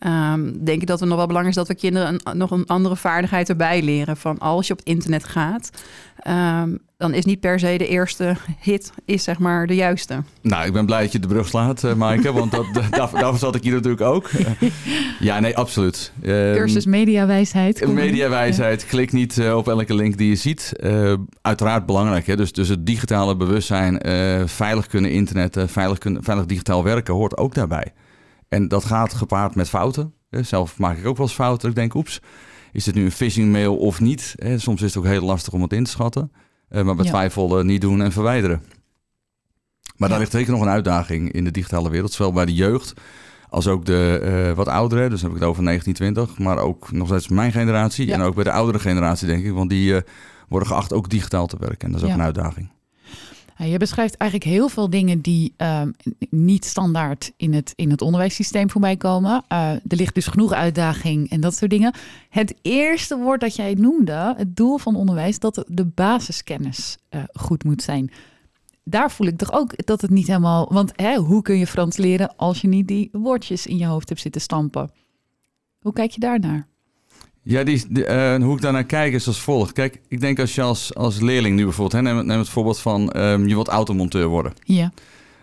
Ehm, 0.00 0.52
denk 0.64 0.80
ik 0.80 0.86
dat 0.86 1.00
het 1.00 1.08
nog 1.08 1.18
wel 1.18 1.26
belangrijk 1.26 1.58
is 1.58 1.66
dat 1.66 1.76
we 1.76 1.82
kinderen 1.82 2.20
een, 2.24 2.38
nog 2.38 2.50
een 2.50 2.66
andere 2.66 2.96
vaardigheid 2.96 3.48
erbij 3.48 3.82
leren. 3.82 4.16
Van 4.16 4.38
als 4.38 4.66
je 4.66 4.72
op 4.72 4.78
het 4.78 4.88
internet 4.88 5.24
gaat, 5.24 5.70
ehm, 6.16 6.76
dan 6.96 7.14
is 7.14 7.24
niet 7.24 7.40
per 7.40 7.58
se 7.58 7.78
de 7.78 7.88
eerste 7.88 8.36
hit 8.60 8.92
is 9.04 9.24
zeg 9.24 9.38
maar 9.38 9.66
de 9.66 9.74
juiste. 9.74 10.22
nou, 10.42 10.66
ik 10.66 10.72
ben 10.72 10.86
blij 10.86 11.02
dat 11.02 11.12
je 11.12 11.18
de 11.18 11.26
brug 11.26 11.48
slaat, 11.48 11.84
eh 11.84 11.94
Maaike. 11.94 12.32
Want 12.32 12.50
dat, 12.50 12.66
daar, 12.74 12.90
daarvoor 12.90 13.38
zat 13.38 13.54
ik 13.54 13.62
hier 13.62 13.72
natuurlijk 13.72 14.02
ook. 14.02 14.28
Eh, 14.28 14.70
ja, 15.20 15.40
nee, 15.40 15.56
absoluut. 15.56 16.12
Ehm, 16.22 16.54
Cursus 16.54 16.86
mediawijsheid. 16.86 17.92
Mediawijsheid, 17.92 18.86
klik 18.86 19.12
niet 19.12 19.38
eh, 19.38 19.56
op 19.56 19.68
elke 19.68 19.94
link 19.94 20.18
die 20.18 20.28
je 20.28 20.36
ziet. 20.36 20.72
Eh, 20.76 21.12
uiteraard 21.42 21.86
belangrijk, 21.86 22.26
hè? 22.26 22.36
Dus, 22.36 22.52
dus 22.52 22.68
het 22.68 22.86
digitale 22.86 23.36
bewustzijn, 23.36 23.98
eh, 23.98 24.42
veilig 24.46 24.86
kunnen 24.86 25.10
internetten, 25.10 25.68
veilig, 25.68 25.98
kunnen, 25.98 26.24
veilig 26.24 26.46
digitaal 26.46 26.84
werken 26.84 27.14
hoort 27.14 27.36
ook 27.36 27.54
daarbij. 27.54 27.92
En 28.50 28.68
dat 28.68 28.84
gaat 28.84 29.14
gepaard 29.14 29.54
met 29.54 29.68
fouten. 29.68 30.14
Zelf 30.30 30.78
maak 30.78 30.96
ik 30.96 31.06
ook 31.06 31.16
wel 31.16 31.26
eens 31.26 31.34
fouten. 31.34 31.68
Ik 31.68 31.74
denk, 31.74 31.94
oeps, 31.94 32.20
is 32.72 32.84
dit 32.84 32.94
nu 32.94 33.04
een 33.04 33.12
phishing 33.12 33.52
mail 33.52 33.76
of 33.76 34.00
niet? 34.00 34.34
Soms 34.56 34.82
is 34.82 34.94
het 34.94 34.96
ook 34.96 35.10
heel 35.10 35.24
lastig 35.24 35.52
om 35.52 35.62
het 35.62 35.72
in 35.72 35.84
te 35.84 35.90
schatten. 35.90 36.32
Eh, 36.68 36.82
maar 36.82 36.94
bij 36.94 37.04
twijfel 37.04 37.58
eh, 37.58 37.64
niet 37.64 37.80
doen 37.80 38.02
en 38.02 38.12
verwijderen. 38.12 38.64
Maar 39.96 40.08
daar 40.08 40.18
ligt 40.18 40.32
zeker 40.32 40.52
nog 40.52 40.60
een 40.60 40.68
uitdaging 40.68 41.32
in 41.32 41.44
de 41.44 41.50
digitale 41.50 41.90
wereld. 41.90 42.12
Zowel 42.12 42.32
bij 42.32 42.44
de 42.44 42.54
jeugd 42.54 42.92
als 43.48 43.66
ook 43.66 43.84
de 43.84 44.20
eh, 44.22 44.56
wat 44.56 44.68
ouderen. 44.68 45.10
Dus 45.10 45.20
dan 45.20 45.28
heb 45.28 45.38
ik 45.38 45.42
het 45.42 45.50
over 45.50 45.64
1920. 45.64 46.44
Maar 46.44 46.58
ook 46.64 46.92
nog 46.92 47.08
steeds 47.08 47.28
mijn 47.28 47.52
generatie. 47.52 48.06
Ja. 48.06 48.14
En 48.14 48.20
ook 48.20 48.34
bij 48.34 48.44
de 48.44 48.52
oudere 48.52 48.78
generatie, 48.78 49.26
denk 49.26 49.44
ik. 49.44 49.52
Want 49.52 49.70
die 49.70 50.02
worden 50.48 50.68
geacht 50.68 50.92
ook 50.92 51.08
digitaal 51.08 51.46
te 51.46 51.56
werken. 51.58 51.86
En 51.86 51.92
dat 51.92 52.02
is 52.02 52.08
ook 52.08 52.14
een 52.14 52.22
uitdaging. 52.22 52.70
Ja, 53.60 53.66
je 53.66 53.78
beschrijft 53.78 54.16
eigenlijk 54.16 54.50
heel 54.50 54.68
veel 54.68 54.90
dingen 54.90 55.20
die 55.20 55.54
ehm, 55.56 55.90
niet 56.30 56.64
standaard 56.64 57.32
in 57.36 57.54
het, 57.54 57.72
in 57.76 57.90
het 57.90 58.02
onderwijssysteem 58.02 58.70
voorbij 58.70 58.96
komen. 58.96 59.44
Eh, 59.48 59.70
er 59.72 59.80
ligt 59.96 60.14
dus 60.14 60.26
genoeg 60.26 60.52
uitdaging 60.52 61.30
en 61.30 61.40
dat 61.40 61.54
soort 61.54 61.70
dingen. 61.70 61.94
Het 62.28 62.54
eerste 62.62 63.16
woord 63.16 63.40
dat 63.40 63.56
jij 63.56 63.74
noemde, 63.74 64.34
het 64.36 64.56
doel 64.56 64.78
van 64.78 64.96
onderwijs, 64.96 65.38
dat 65.38 65.64
de 65.66 65.84
basiskennis 65.84 66.98
eh, 67.08 67.22
goed 67.32 67.64
moet 67.64 67.82
zijn. 67.82 68.10
Daar 68.84 69.10
voel 69.10 69.26
ik 69.26 69.38
toch 69.38 69.52
ook 69.52 69.86
dat 69.86 70.00
het 70.00 70.10
niet 70.10 70.26
helemaal. 70.26 70.72
Want 70.72 70.92
hè, 70.96 71.16
hoe 71.16 71.42
kun 71.42 71.58
je 71.58 71.66
Frans 71.66 71.96
leren 71.96 72.36
als 72.36 72.60
je 72.60 72.68
niet 72.68 72.88
die 72.88 73.08
woordjes 73.12 73.66
in 73.66 73.76
je 73.76 73.86
hoofd 73.86 74.08
hebt 74.08 74.20
zitten 74.20 74.40
stampen? 74.40 74.90
Hoe 75.80 75.92
kijk 75.92 76.10
je 76.10 76.20
daarnaar? 76.20 76.69
Ja, 77.42 77.64
die, 77.64 77.84
die, 77.88 78.04
eh, 78.04 78.42
hoe 78.42 78.54
ik 78.56 78.62
daarnaar 78.62 78.84
kijk 78.84 79.12
is 79.12 79.26
als 79.26 79.40
volgt. 79.40 79.72
Kijk, 79.72 80.00
ik 80.08 80.20
denk 80.20 80.38
als 80.38 80.54
je 80.54 80.62
als, 80.62 80.94
als 80.94 81.20
leerling 81.20 81.56
nu 81.56 81.64
bijvoorbeeld... 81.64 82.04
Hè, 82.04 82.12
neem, 82.12 82.26
neem 82.26 82.38
het 82.38 82.48
voorbeeld 82.48 82.80
van 82.80 83.10
ehm, 83.10 83.46
je 83.46 83.54
wilt 83.54 83.68
automonteur 83.68 84.26
worden. 84.26 84.52
Ja, 84.64 84.92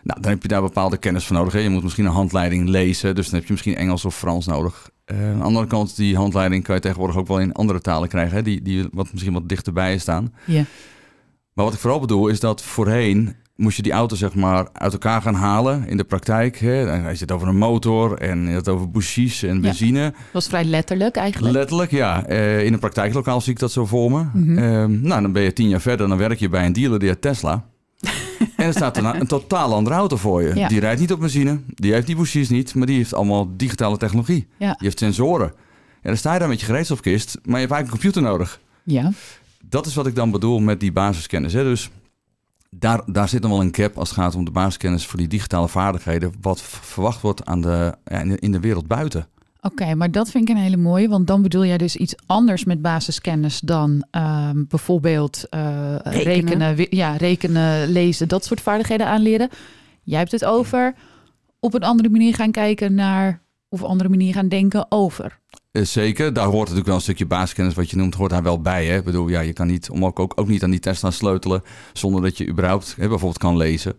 Nou, 0.03 0.21
dan 0.21 0.31
heb 0.31 0.41
je 0.41 0.47
daar 0.47 0.61
bepaalde 0.61 0.97
kennis 0.97 1.25
voor 1.25 1.35
nodig. 1.35 1.53
Hè. 1.53 1.59
Je 1.59 1.69
moet 1.69 1.83
misschien 1.83 2.05
een 2.05 2.11
handleiding 2.11 2.67
lezen. 2.67 3.15
Dus 3.15 3.25
dan 3.25 3.35
heb 3.35 3.47
je 3.47 3.53
misschien 3.53 3.75
Engels 3.75 4.05
of 4.05 4.15
Frans 4.15 4.45
nodig. 4.45 4.89
Eh, 5.05 5.29
aan 5.29 5.37
de 5.37 5.43
andere 5.43 5.67
kant, 5.67 5.95
die 5.95 6.15
handleiding 6.15 6.63
kan 6.63 6.75
je 6.75 6.81
tegenwoordig 6.81 7.17
ook 7.17 7.27
wel 7.27 7.39
in 7.39 7.53
andere 7.53 7.81
talen 7.81 8.09
krijgen. 8.09 8.35
Hè, 8.35 8.43
die, 8.43 8.61
die 8.61 8.87
wat 8.91 9.11
misschien 9.11 9.33
wat 9.33 9.49
dichterbij 9.49 9.97
staan. 9.97 10.33
ja, 10.45 10.63
Maar 11.53 11.65
wat 11.65 11.73
ik 11.73 11.79
vooral 11.79 11.99
bedoel 11.99 12.27
is 12.27 12.39
dat 12.39 12.61
voorheen 12.61 13.35
moest 13.57 13.75
je 13.75 13.83
die 13.83 13.91
auto 13.91 14.15
zeg 14.15 14.35
maar 14.35 14.67
uit 14.73 14.93
elkaar 14.93 15.21
gaan 15.21 15.33
halen 15.33 15.87
in 15.87 15.97
de 15.97 16.03
praktijk. 16.03 16.57
Hè. 16.57 16.85
Dan 16.85 17.01
je 17.01 17.07
het 17.07 17.31
over 17.31 17.47
een 17.47 17.57
motor 17.57 18.17
en 18.17 18.47
je 18.47 18.55
het 18.55 18.69
over 18.69 18.91
bougies 18.91 19.43
en 19.43 19.61
benzine. 19.61 20.01
dat 20.01 20.31
was 20.31 20.47
vrij 20.47 20.63
letterlijk 20.63 21.15
eigenlijk. 21.15 21.53
Letterlijk, 21.53 21.91
ja. 21.91 22.25
Eh, 22.25 22.65
in 22.65 22.73
een 22.73 22.79
praktijklokaal 22.79 23.41
zie 23.41 23.53
ik 23.53 23.59
dat 23.59 23.71
zo 23.71 23.85
voor 23.85 24.11
me. 24.11 24.25
Mhm. 24.33 24.57
Ehm, 24.57 25.01
nou, 25.01 25.21
dan 25.21 25.31
ben 25.31 25.43
je 25.43 25.53
tien 25.53 25.69
jaar 25.69 25.81
verder, 25.81 26.07
dan 26.07 26.17
werk 26.17 26.39
je 26.39 26.49
bij 26.49 26.65
een 26.65 26.73
dealer 26.73 26.99
die 26.99 27.07
heeft 27.07 27.21
Tesla. 27.21 27.65
en 28.55 28.65
er 28.65 28.73
staat 28.73 28.97
een, 28.97 29.05
een 29.05 29.27
totaal 29.27 29.73
andere 29.73 29.95
auto 29.95 30.17
voor 30.17 30.43
je. 30.43 30.55
Ja. 30.55 30.67
Die 30.67 30.79
rijdt 30.79 30.99
niet 30.99 31.11
op 31.11 31.19
benzine, 31.19 31.59
die 31.67 31.93
heeft 31.93 32.05
die 32.05 32.15
bougies 32.15 32.49
niet, 32.49 32.75
maar 32.75 32.87
die 32.87 32.97
heeft 32.97 33.13
allemaal 33.13 33.49
digitale 33.57 33.97
technologie. 33.97 34.47
Ja. 34.57 34.67
Die 34.67 34.77
heeft 34.79 34.99
sensoren. 34.99 35.47
En 36.01 36.13
dan 36.13 36.17
sta 36.17 36.33
je 36.33 36.39
daar 36.39 36.47
met 36.47 36.59
je 36.59 36.65
gereedschapskist, 36.65 37.37
maar 37.43 37.59
je 37.59 37.67
hebt 37.67 37.71
eigenlijk 37.71 37.83
een 37.83 38.11
computer 38.11 38.21
nodig. 38.21 38.59
ja, 38.83 39.11
Dat 39.69 39.85
is 39.85 39.95
wat 39.95 40.07
ik 40.07 40.15
dan 40.15 40.31
bedoel 40.31 40.59
met 40.59 40.79
die 40.79 40.91
basiskennis. 40.91 41.53
Hè? 41.53 41.63
Dus 41.63 41.89
daar, 42.69 43.01
daar 43.05 43.29
zit 43.29 43.41
dan 43.41 43.51
wel 43.51 43.61
een 43.61 43.71
cap 43.71 43.97
als 43.97 44.09
het 44.09 44.17
gaat 44.17 44.35
om 44.35 44.45
de 44.45 44.51
basiskennis 44.51 45.05
voor 45.05 45.19
die 45.19 45.27
digitale 45.27 45.67
vaardigheden. 45.67 46.33
Wat 46.41 46.61
verwacht 46.61 47.21
wordt 47.21 47.45
aan 47.45 47.61
de, 47.61 47.93
ja, 48.03 48.19
in, 48.19 48.29
de, 48.29 48.37
in 48.39 48.51
de 48.51 48.59
wereld 48.59 48.87
buiten. 48.87 49.27
Oké, 49.61 49.95
maar 49.95 50.11
dat 50.11 50.29
vind 50.29 50.49
ik 50.49 50.55
een 50.55 50.61
hele 50.61 50.77
mooie, 50.77 51.07
want 51.07 51.27
dan 51.27 51.41
bedoel 51.41 51.65
jij 51.65 51.77
dus 51.77 51.95
iets 51.95 52.15
anders 52.25 52.63
met 52.63 52.81
basiskennis 52.81 53.59
dan 53.59 54.05
ehm, 54.11 54.63
bijvoorbeeld 54.67 55.49
eh, 55.49 55.95
rekenen, 56.03 56.75
Rekenen. 56.75 56.97
ja, 56.97 57.15
rekenen, 57.15 57.87
lezen, 57.87 58.27
dat 58.27 58.45
soort 58.45 58.61
vaardigheden 58.61 59.07
aanleren. 59.07 59.49
Jij 60.03 60.19
hebt 60.19 60.31
het 60.31 60.45
over 60.45 60.95
op 61.59 61.73
een 61.73 61.83
andere 61.83 62.09
manier 62.09 62.35
gaan 62.35 62.51
kijken 62.51 62.93
naar 62.93 63.41
of 63.69 63.81
een 63.81 63.87
andere 63.87 64.09
manier 64.09 64.33
gaan 64.33 64.47
denken 64.47 64.85
over. 64.89 65.39
Eh, 65.71 65.83
Zeker, 65.83 66.33
daar 66.33 66.45
hoort 66.45 66.59
natuurlijk 66.59 66.85
wel 66.87 66.95
een 66.95 67.01
stukje 67.01 67.25
basiskennis 67.25 67.73
wat 67.73 67.89
je 67.89 67.97
noemt, 67.97 68.15
hoort 68.15 68.31
daar 68.31 68.43
wel 68.43 68.61
bij. 68.61 68.85
Hè? 68.85 68.97
Ik 68.97 69.03
bedoel, 69.03 69.27
ja, 69.27 69.39
je 69.39 69.53
kan 69.53 69.67
niet, 69.67 69.89
om 69.89 70.05
ook, 70.05 70.19
ook, 70.19 70.33
ook 70.35 70.47
niet 70.47 70.63
aan 70.63 70.69
die 70.69 70.79
Tesla 70.79 71.11
sleutelen 71.11 71.63
zonder 71.93 72.21
dat 72.21 72.37
je 72.37 72.47
überhaupt 72.47 72.95
hè, 72.97 73.07
bijvoorbeeld 73.07 73.37
kan 73.37 73.57
lezen. 73.57 73.95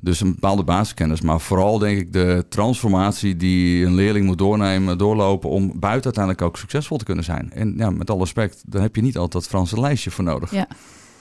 Dus 0.00 0.20
een 0.20 0.32
bepaalde 0.34 0.64
basiskennis. 0.64 1.20
Maar 1.20 1.40
vooral 1.40 1.78
denk 1.78 1.98
ik 1.98 2.12
de 2.12 2.44
transformatie 2.48 3.36
die 3.36 3.86
een 3.86 3.94
leerling 3.94 4.26
moet 4.26 4.38
doornemen, 4.38 4.98
doorlopen 4.98 5.50
om 5.50 5.72
buiten 5.80 6.04
uiteindelijk 6.04 6.44
ook 6.44 6.56
succesvol 6.56 6.96
te 6.98 7.04
kunnen 7.04 7.24
zijn. 7.24 7.52
En 7.52 7.74
ja, 7.76 7.90
met 7.90 8.10
alle 8.10 8.20
respect, 8.20 8.62
daar 8.66 8.82
heb 8.82 8.96
je 8.96 9.02
niet 9.02 9.16
altijd 9.16 9.32
dat 9.32 9.46
Franse 9.46 9.80
lijstje 9.80 10.10
voor 10.10 10.24
nodig. 10.24 10.50
Ja. 10.50 10.66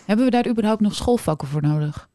Hebben 0.05 0.25
we 0.25 0.31
daar 0.31 0.49
überhaupt 0.49 0.81
nog 0.81 0.95
schoolvakken 0.95 1.47
voor 1.47 1.61
nodig? 1.61 2.08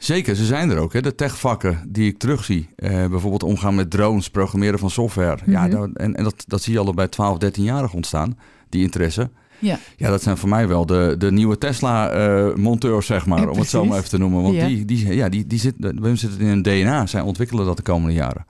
Zeker, 0.00 0.36
ze 0.36 0.44
zijn 0.44 0.70
er 0.70 0.78
ook. 0.78 0.92
Hè? 0.92 1.00
De 1.02 1.14
techvakken 1.14 1.84
die 1.88 2.08
ik 2.08 2.18
terugzie. 2.18 2.68
Eh, 2.76 2.90
bijvoorbeeld 2.90 3.42
omgaan 3.42 3.74
met 3.74 3.90
drones, 3.90 4.30
programmeren 4.30 4.78
van 4.78 4.90
software. 4.90 5.38
Ja, 5.46 5.66
Mhm. 5.66 5.70
dat- 5.70 5.90
en, 5.94 6.14
en 6.16 6.24
dat, 6.24 6.44
dat 6.46 6.62
zie 6.62 6.72
je 6.72 6.78
al 6.78 6.94
bij 6.94 7.08
12, 7.08 7.38
13-jarigen 7.38 7.96
ontstaan, 7.96 8.38
die 8.68 8.82
interesse. 8.82 9.30
Ja. 9.58 9.78
Ja, 9.96 10.10
dat 10.10 10.22
zijn 10.22 10.36
voor 10.36 10.48
mij 10.48 10.68
wel 10.68 10.86
de, 10.86 11.14
de 11.18 11.32
nieuwe 11.32 11.58
Tesla-monteurs, 11.58 13.06
zeg 13.06 13.26
maar, 13.26 13.40
Ja, 13.40 13.48
om 13.48 13.58
het 13.58 13.68
zo 13.68 13.84
maar 13.84 13.98
even 13.98 14.10
te 14.10 14.18
noemen. 14.18 14.42
Want 14.42 14.54
Ja. 14.54 14.66
die, 14.66 14.84
die, 14.84 15.14
ja, 15.14 15.28
die, 15.28 15.46
die 15.46 15.58
zit, 15.58 15.76
bij 15.76 15.92
hem 16.02 16.16
zit 16.16 16.30
het 16.30 16.40
in 16.40 16.46
hun 16.46 16.62
DNA. 16.62 17.06
Zij 17.06 17.20
ontwikkelen 17.20 17.66
dat 17.66 17.76
de 17.76 17.82
komende 17.82 18.14
jaren. 18.14 18.46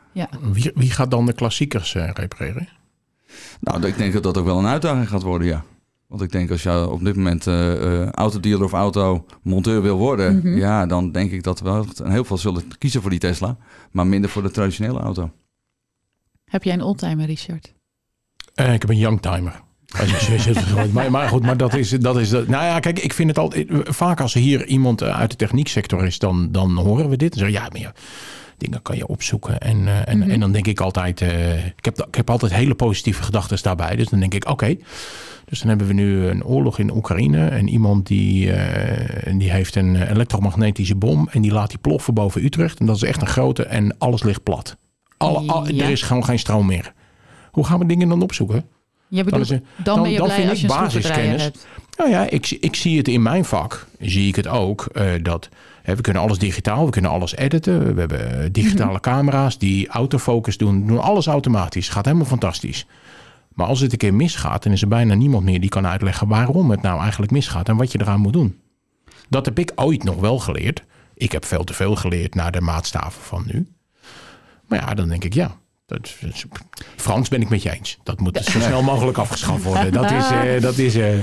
Wie, 0.53 0.71
wie 0.75 0.91
gaat 0.91 1.11
dan 1.11 1.27
de 1.27 1.33
klassiekers 1.33 1.95
eh, 1.95 2.11
repareren? 2.13 2.69
Nou, 3.61 3.87
ik 3.87 3.97
denk 3.99 4.13
dat 4.13 4.23
dat 4.23 4.39
ook 4.39 4.45
wel 4.45 4.59
een 4.59 4.67
uitdaging 4.67 5.09
gaat 5.09 5.23
worden, 5.23 5.47
ja. 5.47 5.65
Want 6.11 6.23
ik 6.23 6.31
denk 6.33 6.51
als 6.51 6.63
je 6.63 6.91
op 6.91 7.05
dit 7.05 7.17
moment 7.17 7.47
eh, 7.47 8.03
eh, 8.03 8.09
autodealer 8.11 8.65
of 8.65 8.73
automonteur 8.73 9.83
wil 9.83 9.97
worden, 9.97 10.37
Mhm. 10.37 10.57
ja, 10.57 10.87
dan 10.87 11.13
denk 11.13 11.31
ik 11.31 11.43
dat 11.43 11.61
wel 11.61 11.87
heel 12.03 12.25
veel 12.25 12.39
zullen 12.39 12.63
kiezen 12.79 13.01
voor 13.01 13.11
die 13.11 13.19
Tesla, 13.19 13.57
maar 13.91 14.07
minder 14.07 14.31
voor 14.31 14.43
de 14.43 14.51
traditionele 14.51 14.99
auto. 14.99 15.31
Heb 16.45 16.63
jij 16.63 16.75
een 16.75 16.83
oldtimer, 16.83 17.27
Richard? 17.27 17.75
Eh, 18.55 18.73
ik 18.75 18.81
heb 18.81 18.91
een 18.91 18.99
youngtimer. 18.99 19.61
Maar, 20.93 21.11
maar 21.11 21.29
goed, 21.29 21.43
maar 21.43 21.57
dat 21.57 21.75
is, 21.75 21.91
dat 21.91 22.19
is. 22.19 22.31
Nou 22.31 22.49
ja, 22.49 22.79
kijk, 22.81 22.99
ik 22.99 23.13
vind 23.13 23.29
het 23.29 23.39
altijd. 23.39 23.69
Vaak 23.83 24.21
als 24.21 24.35
er 24.35 24.41
hier 24.41 24.67
iemand 24.67 25.03
uit 25.03 25.31
de 25.31 25.37
technieksector 25.37 26.05
is, 26.07 26.19
dan, 26.19 26.49
dan 26.53 26.77
horen 26.77 27.09
we 27.09 27.17
dit. 27.17 27.33
En 27.33 27.39
zeggen 27.39 27.61
ja, 27.63 27.69
maar 27.73 27.81
ja, 27.81 27.93
dingen 28.61 28.83
kan 28.83 28.97
je 28.97 29.07
opzoeken. 29.07 29.59
En, 29.59 29.87
eh, 29.89 30.09
en, 30.09 30.19
Mhm. 30.19 30.31
en 30.31 30.41
dan 30.41 30.53
denk 30.53 30.67
ik 30.67 30.81
altijd. 30.81 31.21
eh, 31.21 31.67
ik, 31.67 31.85
heb, 31.85 32.07
ik 32.09 32.15
heb 32.15 32.31
altijd 32.31 32.53
hele 32.55 32.75
positieve 32.75 33.23
gedachten 33.23 33.59
daarbij. 33.63 33.97
Dus 33.97 34.09
dan 34.09 34.21
denk 34.21 34.35
ik, 34.35 34.49
oké. 34.49 34.77
Dus 35.45 35.59
dan 35.59 35.69
hebben 35.69 35.87
we 35.87 35.93
nu 35.93 36.27
een 36.27 36.45
oorlog 36.45 36.79
in 36.79 36.95
Oekraïne. 36.97 37.47
En 37.49 37.69
iemand 37.69 38.07
die, 38.07 38.53
eh, 38.53 39.35
die 39.39 39.51
heeft 39.51 39.75
een 39.77 40.03
elektromagnetische 40.11 40.95
bom. 40.95 41.29
En 41.33 41.43
die 41.43 41.53
laat 41.53 41.69
die 41.69 41.79
ploffen 41.79 42.15
boven 42.15 42.45
Utrecht. 42.45 42.79
En 42.81 42.87
dat 42.87 42.97
is 42.97 43.03
echt 43.03 43.21
een 43.21 43.27
grote. 43.27 43.65
En 43.65 43.99
alles 43.99 44.23
ligt 44.23 44.43
plat. 44.43 44.77
Alle, 45.17 45.53
al- 45.53 45.69
Ja. 45.73 45.85
Er 45.85 45.91
is 45.91 46.03
gewoon 46.03 46.25
geen 46.25 46.39
stroom 46.39 46.67
meer. 46.67 46.93
Hoe 47.51 47.65
gaan 47.67 47.79
we 47.79 47.87
dingen 47.87 48.09
dan 48.09 48.23
opzoeken? 48.23 48.65
Je 49.09 49.25
bedoelt, 49.25 49.43
is 49.43 49.49
dan, 49.49 49.61
dan- 49.83 50.03
ben 50.03 50.11
je 50.11 50.17
dan 50.17 50.27
blij 50.27 50.37
vind 50.39 50.51
als 50.51 50.63
ik 50.63 50.71
je 50.71 50.77
basiskennis. 50.77 51.43
hebt. 51.43 51.67
Nou 51.97 52.11
ja, 52.11 52.31
ik, 52.31 52.47
zie- 52.47 52.59
ik 52.61 52.77
zie 52.77 52.97
het 52.99 53.09
in 53.09 53.23
mijn 53.23 53.45
vak. 53.45 53.87
Zie 53.99 54.29
ik 54.29 54.37
het 54.37 54.47
ook 54.47 54.87
dat 55.23 55.49
we 55.85 56.01
kunnen 56.01 56.23
alles 56.23 56.39
digitaal, 56.39 56.85
we 56.85 56.91
kunnen 56.91 57.11
alles 57.11 57.37
editen. 57.37 57.95
We 57.95 58.01
hebben 58.01 58.53
digitale 58.53 59.01
camera's 59.01 59.59
die 59.59 59.89
autofocus 59.89 60.57
doen, 60.57 60.87
doen 60.87 61.01
alles 61.01 61.27
automatisch. 61.27 61.89
Gaat 61.89 62.05
helemaal 62.05 62.27
fantastisch. 62.27 62.87
Maar 63.55 63.67
als 63.67 63.81
het 63.81 63.93
een 63.93 63.99
keer 63.99 64.15
misgaat, 64.15 64.63
dan 64.63 64.73
is 64.73 64.83
er 64.83 64.89
bijna 64.89 65.15
niemand 65.15 65.45
meer 65.45 65.61
die 65.61 65.69
kan 65.69 65.87
uitleggen 65.87 66.29
waarom 66.29 66.71
het 66.71 66.83
nou 66.83 67.01
eigenlijk 67.01 67.33
misgaat 67.33 67.69
en 67.69 67.77
wat 67.77 67.93
je 67.93 68.01
eraan 68.01 68.21
moet 68.21 68.33
doen. 68.33 68.59
Dat 69.29 69.45
heb 69.45 69.59
ik 69.59 69.73
ooit 69.75 70.05
nog 70.05 70.17
wel 70.17 70.39
geleerd. 70.39 70.85
Ik 71.15 71.33
heb 71.33 71.45
veel 71.45 71.65
te 71.65 71.75
veel 71.75 71.97
geleerd 71.97 72.35
naar 72.35 72.53
de 72.53 72.61
maatstaven 72.61 73.23
van 73.23 73.43
nu. 73.47 73.67
Maar 74.69 74.79
ja, 74.81 74.95
dan 74.95 75.09
denk 75.09 75.25
ik 75.25 75.35
ja. 75.35 75.57
Dat 75.87 76.15
is- 76.33 76.45
Frans 76.97 77.29
ben 77.29 77.41
ik 77.41 77.49
met 77.49 77.63
je 77.63 77.71
eens. 77.73 77.99
Dat 78.03 78.21
moet 78.21 78.37
zo 78.53 78.61
snel 78.61 78.83
mogelijk 78.83 79.19
afgeschaft 79.19 79.63
worden. 79.63 79.93
Dat 79.93 80.11
is... 80.11 80.31
eh, 80.31 80.61
dat 80.61 80.79
is 80.79 80.95
eh, 80.95 81.19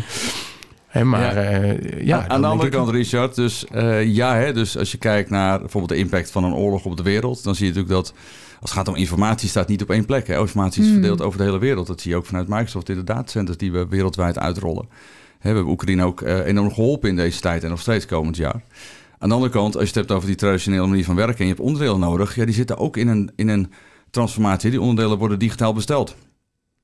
maar 1.04 1.22
Ja. 1.22 1.34
eh, 1.62 2.06
ja, 2.06 2.28
aan 2.28 2.42
de 2.42 2.48
andere 2.48 2.70
ik- 2.70 2.76
kant, 2.76 2.90
Richard, 2.90 3.36
dus 3.36 3.66
eh, 3.68 4.06
ja, 4.06 4.36
hè, 4.36 4.54
dus 4.54 4.78
als 4.78 4.92
je 4.92 4.98
kijkt 4.98 5.30
naar 5.30 5.60
bijvoorbeeld 5.60 5.92
de 5.94 5.98
impact 6.06 6.32
van 6.32 6.44
een 6.44 6.54
oorlog 6.54 6.86
op 6.86 6.98
de 6.98 7.04
wereld, 7.04 7.44
dan 7.44 7.56
zie 7.56 7.66
je 7.68 7.72
natuurlijk 7.74 8.02
dat 8.02 8.14
als 8.62 8.70
het 8.70 8.80
gaat 8.80 8.88
om 8.88 8.96
informatie, 8.96 9.50
staat 9.50 9.68
niet 9.68 9.82
op 9.82 9.90
één 9.90 10.06
plek. 10.06 10.28
Hè. 10.28 10.40
Informatie 10.40 10.82
is 10.82 10.88
Hmm. 10.88 10.98
verdeeld 10.98 11.22
over 11.22 11.38
de 11.38 11.44
hele 11.46 11.60
wereld. 11.60 11.88
Dat 11.88 12.02
zie 12.02 12.12
je 12.12 12.18
ook 12.18 12.26
vanuit 12.26 12.48
Microsoft 12.48 12.90
in 12.90 12.96
de 12.96 13.04
datacenters 13.04 13.58
die 13.58 13.72
we 13.72 13.88
wereldwijd 13.90 14.38
uitrollen. 14.40 14.86
Hè, 15.40 15.50
we 15.50 15.56
hebben 15.56 15.68
Oekraïne 15.74 16.04
ook 16.04 16.22
eh, 16.22 16.46
enorm 16.46 16.74
geholpen 16.74 17.10
in 17.10 17.16
deze 17.16 17.40
tijd 17.40 17.64
en 17.64 17.70
nog 17.70 17.80
steeds 17.80 18.06
komend 18.06 18.36
jaar. 18.38 18.62
Aan 19.20 19.30
de 19.30 19.36
andere 19.36 19.52
kant, 19.54 19.74
als 19.74 19.82
je 19.84 19.88
het 19.90 19.96
hebt 19.96 20.12
over 20.12 20.28
die 20.28 20.36
traditionele 20.36 20.88
manier 20.88 21.06
van 21.06 21.16
werken 21.16 21.38
en 21.38 21.44
je 21.46 21.50
hebt 21.52 21.64
onderdelen 21.66 22.00
nodig, 22.00 22.36
ja, 22.36 22.46
die 22.46 22.54
zitten 22.54 22.78
ook 22.78 22.98
in 22.98 23.08
een, 23.08 23.32
in 23.36 23.48
een 23.48 23.72
transformatie. 24.10 24.70
Die 24.70 24.82
onderdelen 24.82 25.18
worden 25.18 25.40
digitaal 25.40 25.74
besteld. 25.74 26.16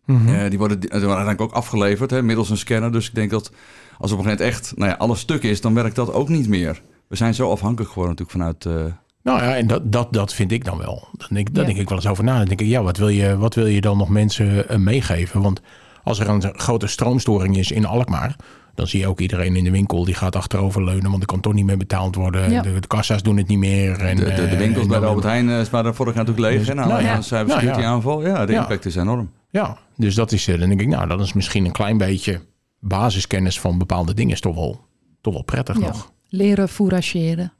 Eh, 0.06 0.50
die 0.50 0.58
worden, 0.58 0.80
die 0.80 0.90
worden 0.90 1.08
uiteindelijk 1.08 1.42
ook 1.42 1.52
afgeleverd 1.52 2.12
hè, 2.12 2.22
middels 2.22 2.50
een 2.50 2.58
scanner. 2.58 2.92
Dus 2.92 3.08
ik 3.08 3.16
denk 3.16 3.30
dat 3.32 3.52
als 3.98 4.12
op 4.12 4.18
een 4.18 4.24
gegeven 4.24 4.46
moment 4.46 4.62
echt 4.64 4.74
nou 4.78 4.90
ja, 4.90 4.96
alles 4.98 5.20
stuk 5.20 5.44
is, 5.44 5.62
dan 5.62 5.74
werkt 5.74 5.96
dat 5.96 6.14
ook 6.14 6.30
niet 6.30 6.48
meer. 6.48 6.82
We 7.08 7.16
zijn 7.16 7.34
zo 7.34 7.52
afhankelijk 7.52 7.92
geworden 7.92 8.16
natuurlijk 8.18 8.60
vanuit... 8.62 8.86
eh, 8.88 8.94
Nou 9.24 9.42
ja, 9.44 9.56
en 9.56 9.68
dat, 9.68 9.92
dat, 9.92 10.14
dat 10.14 10.34
vind 10.34 10.52
ik 10.52 10.66
dan 10.66 10.78
wel. 10.78 11.08
Dan 11.18 11.28
denk, 11.32 11.54
daar 11.54 11.62
Ja. 11.64 11.70
denk 11.70 11.82
ik 11.82 11.90
wel 11.90 11.98
eens 11.98 12.08
over 12.08 12.24
na. 12.24 12.38
Dan 12.38 12.46
denk 12.48 12.62
ik, 12.62 12.68
ja, 12.68 12.82
wat 12.84 12.98
wil 12.98 13.10
je, 13.10 13.38
wat 13.38 13.56
wil 13.56 13.66
je 13.66 13.82
dan 13.82 13.98
nog 13.98 14.10
mensen 14.10 14.70
eh, 14.70 14.78
meegeven? 14.78 15.42
Want 15.42 15.62
als 16.04 16.20
er 16.20 16.30
een 16.30 16.44
grote 16.56 16.88
stroomstoring 16.88 17.58
is 17.58 17.72
in 17.72 17.86
Alkmaar... 17.86 18.36
dan 18.76 18.88
zie 18.88 19.00
je 19.00 19.08
ook 19.08 19.20
iedereen 19.20 19.56
in 19.56 19.64
de 19.64 19.72
winkel 19.72 20.06
die 20.06 20.14
gaat 20.14 20.36
achterover 20.36 20.84
leunen... 20.84 21.10
want 21.10 21.22
er 21.22 21.28
kan 21.28 21.40
toch 21.40 21.54
niet 21.54 21.66
meer 21.66 21.78
betaald 21.78 22.16
worden. 22.16 22.52
Ja. 22.52 22.62
De, 22.62 22.80
de 22.80 22.88
kassa's 22.88 23.24
doen 23.24 23.38
het 23.38 23.48
niet 23.48 23.58
meer. 23.60 24.00
En, 24.00 24.16
de, 24.16 24.24
de, 24.34 24.48
de 24.48 24.58
winkels 24.58 24.84
en 24.84 24.90
bij 24.90 25.00
de 25.00 25.06
Albert 25.06 25.26
Heijn 25.26 25.66
waren 25.72 25.96
vorig 25.96 26.16
jaar 26.16 26.26
natuurlijk 26.26 26.56
leeg. 26.56 26.66
naar 26.68 26.76
Nou 26.76 26.80
aanleiding 26.92 27.12
ja. 27.12 27.18
een 27.18 27.24
cybersecurity 27.24 27.80
Nou 27.80 27.82
ja. 27.82 27.88
aanval. 27.96 28.26
Ja, 28.26 28.46
de 28.46 28.54
Ja. 28.54 28.62
impact 28.62 28.86
is 28.86 28.96
enorm. 28.96 29.30
Ja, 29.54 29.78
dus 29.98 30.16
dat 30.16 30.32
is, 30.32 30.48
eh, 30.48 30.60
dan 30.60 30.68
denk 30.70 30.82
ik, 30.82 30.88
nou, 30.88 31.08
dat 31.08 31.20
is 31.20 31.34
misschien 31.34 31.66
een 31.66 31.72
klein 31.72 31.98
beetje 31.98 32.42
basiskennis 32.80 33.60
van 33.60 33.78
bepaalde 33.78 34.14
dingen 34.14 34.34
is 34.34 34.40
toch 34.42 34.56
wel, 34.56 34.86
toch 35.22 35.34
wel 35.34 35.44
prettig 35.44 35.80
Ja. 35.80 35.86
nog. 35.86 36.12
Leren 36.30 36.70
fourageren. 36.70 37.54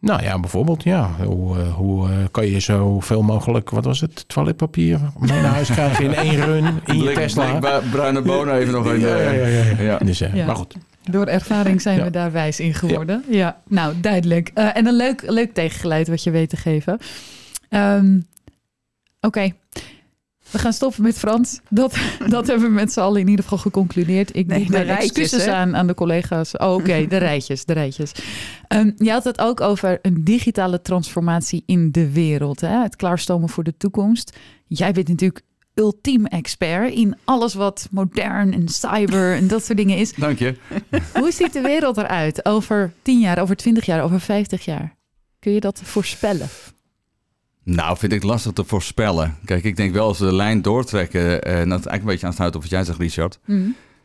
Nou 0.00 0.22
ja, 0.22 0.40
bijvoorbeeld, 0.40 0.82
ja. 0.82 1.10
Hoe, 1.24 1.58
eh, 1.58 1.74
hoe 1.74 2.08
eh, 2.10 2.16
kan 2.30 2.46
je 2.46 2.60
zoveel 2.60 3.22
mogelijk, 3.22 3.70
wat 3.70 3.84
was 3.84 4.00
het, 4.00 4.28
toiletpapier 4.28 5.00
mee 5.18 5.40
naar 5.40 5.44
huis 5.52 5.70
krijgen 5.70 6.04
in 6.04 6.14
één 6.14 6.44
run 6.44 6.64
in 6.84 6.96
je 6.96 7.02
Blik- 7.02 7.14
Tesla? 7.14 7.80
bruine 7.90 8.22
bonen 8.22 8.54
even 8.54 8.72
nog 8.72 8.86
in 8.92 9.00
de... 9.00 9.06
Ja, 9.06 9.16
ja, 9.16 9.30
ja, 9.32 9.46
ja. 9.46 9.80
Ja. 9.82 9.98
Dus, 9.98 10.18
Ja. 10.18 10.46
Maar 10.46 10.56
goed, 10.56 10.74
Door 11.10 11.26
ervaring 11.26 11.82
zijn 11.82 11.98
Ja. 11.98 12.04
we 12.04 12.10
daar 12.10 12.32
wijs 12.32 12.60
in 12.60 12.74
geworden. 12.74 13.24
Ja, 13.30 13.60
nou 13.68 14.00
duidelijk. 14.00 14.50
Eh, 14.54 14.76
en 14.76 14.86
een 14.86 14.96
leuk, 14.96 15.22
leuk 15.30 15.54
tegengeluid 15.54 16.08
wat 16.08 16.22
je 16.22 16.30
weet 16.30 16.48
te 16.48 16.56
geven. 16.56 16.98
Ehm, 17.68 18.20
Oké, 19.20 19.50
we 20.54 20.60
gaan 20.60 20.72
stoppen 20.72 21.02
met 21.02 21.18
Frans. 21.18 21.60
Dat, 21.70 21.96
dat 22.28 22.46
hebben 22.46 22.66
we 22.68 22.74
met 22.74 22.92
z'n 22.92 23.00
allen 23.00 23.20
in 23.20 23.28
ieder 23.28 23.42
geval 23.44 23.58
geconcludeerd. 23.58 24.36
Ik 24.36 24.46
Nee, 24.46 24.58
bied 24.58 24.66
de 24.66 24.72
mijn 24.72 24.84
rijtjes, 24.84 25.08
excuses 25.10 25.44
hè? 25.44 25.52
aan, 25.52 25.76
aan 25.76 25.86
de 25.86 25.94
collega's. 25.94 26.56
Oh, 26.56 26.72
Oké, 26.74 27.06
de 27.08 27.16
rijtjes, 27.16 27.64
de 27.64 27.72
rijtjes. 27.72 28.12
Ehm, 28.68 28.90
je 28.96 29.10
had 29.10 29.24
het 29.24 29.40
ook 29.40 29.60
over 29.60 29.98
een 30.02 30.24
digitale 30.24 30.82
transformatie 30.82 31.62
in 31.66 31.92
de 31.92 32.12
wereld. 32.12 32.60
Hè? 32.60 32.82
Het 32.82 32.96
klaarstomen 32.96 33.48
voor 33.48 33.64
de 33.64 33.76
toekomst. 33.76 34.36
Jij 34.66 34.92
bent 34.92 35.08
natuurlijk 35.08 35.42
ultiem 35.74 36.26
expert 36.26 36.92
in 36.94 37.16
alles 37.24 37.54
wat 37.54 37.88
modern 37.90 38.52
en 38.52 38.68
cyber 38.68 39.34
en 39.34 39.48
dat 39.48 39.64
soort 39.64 39.78
dingen 39.78 39.96
is. 39.96 40.14
Dank 40.26 40.38
je. 40.38 40.54
Hoe 41.12 41.32
ziet 41.32 41.52
de 41.52 41.60
wereld 41.60 41.96
eruit 41.96 42.44
over 42.44 42.92
10 43.02 43.20
jaar, 43.20 43.38
over 43.38 43.56
20 43.56 43.86
jaar, 43.86 44.02
over 44.02 44.20
50 44.20 44.64
jaar? 44.64 44.96
Kun 45.38 45.52
je 45.52 45.60
dat 45.60 45.80
voorspellen? 45.84 46.48
Nou, 47.64 47.96
vind 47.98 48.12
ik 48.12 48.22
lastig 48.22 48.52
te 48.52 48.64
voorspellen. 48.64 49.36
Kijk, 49.44 49.64
ik 49.64 49.76
denk 49.76 49.92
wel 49.94 50.06
als 50.06 50.18
we 50.18 50.24
de 50.24 50.32
lijn 50.34 50.62
doortrekken... 50.62 51.42
en 51.42 51.68
dat 51.68 51.78
is 51.78 51.86
eigenlijk 51.86 52.00
een 52.00 52.04
beetje 52.06 52.26
aansluit 52.26 52.54
op 52.54 52.60
wat 52.60 52.70
jij 52.70 52.84
zegt, 52.84 52.98
Richard. 52.98 53.38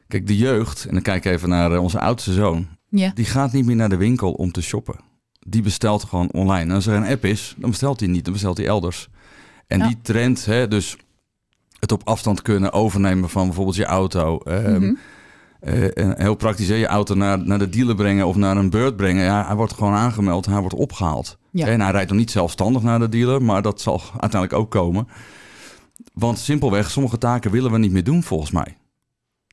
Kijk, 0.07 0.27
de 0.27 0.37
jeugd, 0.37 0.85
en 0.85 0.93
dan 0.93 1.01
kijk 1.01 1.25
ik 1.25 1.31
even 1.31 1.49
naar 1.49 1.71
eh, 1.71 1.81
onze 1.81 1.99
oudste 1.99 2.33
zoon... 2.33 2.67
Die 3.13 3.25
gaat 3.25 3.51
niet 3.53 3.65
meer 3.65 3.75
naar 3.75 3.89
de 3.89 3.97
winkel 3.97 4.31
om 4.31 4.51
te 4.51 4.61
shoppen. 4.61 4.95
Die 5.39 5.61
bestelt 5.61 6.03
gewoon 6.03 6.31
online. 6.31 6.69
En 6.69 6.75
als 6.75 6.87
er 6.87 6.95
een 6.95 7.07
app 7.07 7.25
is, 7.25 7.55
dan 7.57 7.69
bestelt 7.69 7.99
hij 7.99 8.09
niet, 8.09 8.23
dan 8.23 8.33
bestelt 8.33 8.57
hij 8.57 8.67
elders. 8.67 9.09
En 9.67 9.79
Ja. 9.79 9.87
die 9.87 9.97
trend, 10.01 10.45
hè, 10.45 10.67
dus 10.67 10.97
het 11.79 11.91
op 11.91 12.01
afstand 12.07 12.41
kunnen 12.41 12.73
overnemen 12.73 13.29
van 13.29 13.45
bijvoorbeeld 13.45 13.75
je 13.75 13.85
auto. 13.85 14.39
Mhm. 14.45 14.93
eh, 15.59 15.97
en 15.97 16.21
heel 16.21 16.35
praktisch, 16.35 16.67
hè, 16.67 16.75
je 16.75 16.87
auto 16.87 17.15
naar, 17.15 17.45
naar 17.45 17.59
de 17.59 17.69
dealer 17.69 17.95
brengen 17.95 18.27
of 18.27 18.35
naar 18.35 18.57
een 18.57 18.69
beurt 18.69 18.95
brengen. 18.95 19.23
Ja, 19.23 19.45
hij 19.45 19.55
wordt 19.55 19.73
gewoon 19.73 19.93
aangemeld, 19.93 20.45
hij 20.45 20.59
wordt 20.59 20.75
opgehaald. 20.75 21.37
Ja. 21.51 21.67
En 21.67 21.81
hij 21.81 21.91
rijdt 21.91 22.09
nog 22.09 22.19
niet 22.19 22.31
zelfstandig 22.31 22.81
naar 22.81 22.99
de 22.99 23.09
dealer, 23.09 23.43
maar 23.43 23.61
dat 23.61 23.81
zal 23.81 24.01
uiteindelijk 24.11 24.53
ook 24.53 24.71
komen. 24.71 25.07
Want 26.13 26.39
simpelweg, 26.39 26.91
sommige 26.91 27.17
taken 27.17 27.51
willen 27.51 27.71
we 27.71 27.77
niet 27.77 27.91
meer 27.91 28.03
doen 28.03 28.23
volgens 28.23 28.51
mij. 28.51 28.77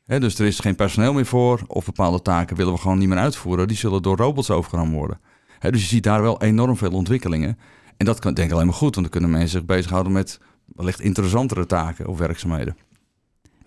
Dus 0.07 0.39
er 0.39 0.47
is 0.47 0.59
geen 0.59 0.77
personeel 0.77 1.13
meer 1.13 1.27
voor, 1.27 1.61
of 1.67 1.85
bepaalde 1.85 2.23
taken 2.23 2.57
willen 2.57 2.73
we 2.73 2.79
gewoon 2.79 2.99
niet 2.99 3.09
meer 3.09 3.19
uitvoeren. 3.19 3.69
Die 3.69 3.77
zullen 3.77 4.03
door 4.03 4.17
robots 4.17 4.51
overgenomen 4.51 4.95
worden. 4.97 5.21
Dus 5.61 5.81
je 5.81 5.87
ziet 5.87 6.03
daar 6.03 6.23
wel 6.23 6.43
enorm 6.43 6.77
veel 6.77 6.93
ontwikkelingen. 6.93 7.59
En 7.97 8.07
dat 8.07 8.19
kan 8.19 8.35
denk 8.35 8.49
ik 8.49 8.55
alleen 8.55 8.67
maar 8.67 8.75
goed, 8.75 8.95
want 8.95 9.11
dan 9.11 9.21
kunnen 9.21 9.31
mensen 9.31 9.49
zich 9.49 9.65
bezighouden 9.65 10.13
met 10.13 10.41
wellicht 10.67 11.01
interessantere 11.01 11.67
taken 11.67 12.07
of 12.07 12.19
werkzaamheden. 12.19 12.77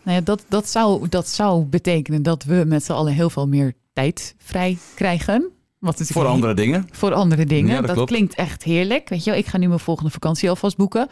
Nou 0.03 0.17
ja, 0.17 0.23
dat, 0.23 0.45
dat, 0.47 0.69
zou, 0.69 1.09
dat 1.09 1.27
zou 1.27 1.65
betekenen 1.65 2.23
dat 2.23 2.43
we 2.43 2.63
met 2.67 2.83
z'n 2.83 2.91
allen 2.91 3.13
heel 3.13 3.29
veel 3.29 3.47
meer 3.47 3.73
tijd 3.93 4.35
vrij 4.37 4.77
krijgen. 4.95 5.51
Wat 5.79 6.01
Voor 6.05 6.25
andere 6.25 6.53
dingen. 6.53 6.87
Voor 6.91 7.13
andere 7.13 7.45
dingen. 7.45 7.75
Ja, 7.75 7.81
dat 7.81 8.05
klinkt 8.05 8.35
echt 8.35 8.63
heerlijk. 8.63 9.09
Weet 9.09 9.23
je, 9.23 9.29
wel, 9.29 9.39
ik 9.39 9.45
ga 9.45 9.57
nu 9.57 9.67
mijn 9.67 9.79
volgende 9.79 10.11
vakantie 10.11 10.49
alvast 10.49 10.77
boeken. 10.77 11.07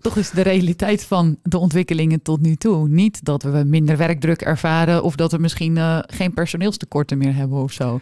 Toch 0.00 0.16
is 0.16 0.30
de 0.30 0.42
realiteit 0.42 1.04
van 1.04 1.38
de 1.42 1.58
ontwikkelingen 1.58 2.22
tot 2.22 2.40
nu 2.40 2.56
toe 2.56 2.88
niet 2.88 3.24
dat 3.24 3.42
we 3.42 3.62
minder 3.66 3.96
werkdruk 3.96 4.40
ervaren 4.40 5.02
of 5.02 5.16
dat 5.16 5.32
we 5.32 5.38
misschien 5.38 5.76
eh, 5.76 5.98
geen 6.06 6.34
personeelstekorten 6.34 7.18
meer 7.18 7.34
hebben 7.34 7.58
of 7.58 7.72
zo. 7.72 8.00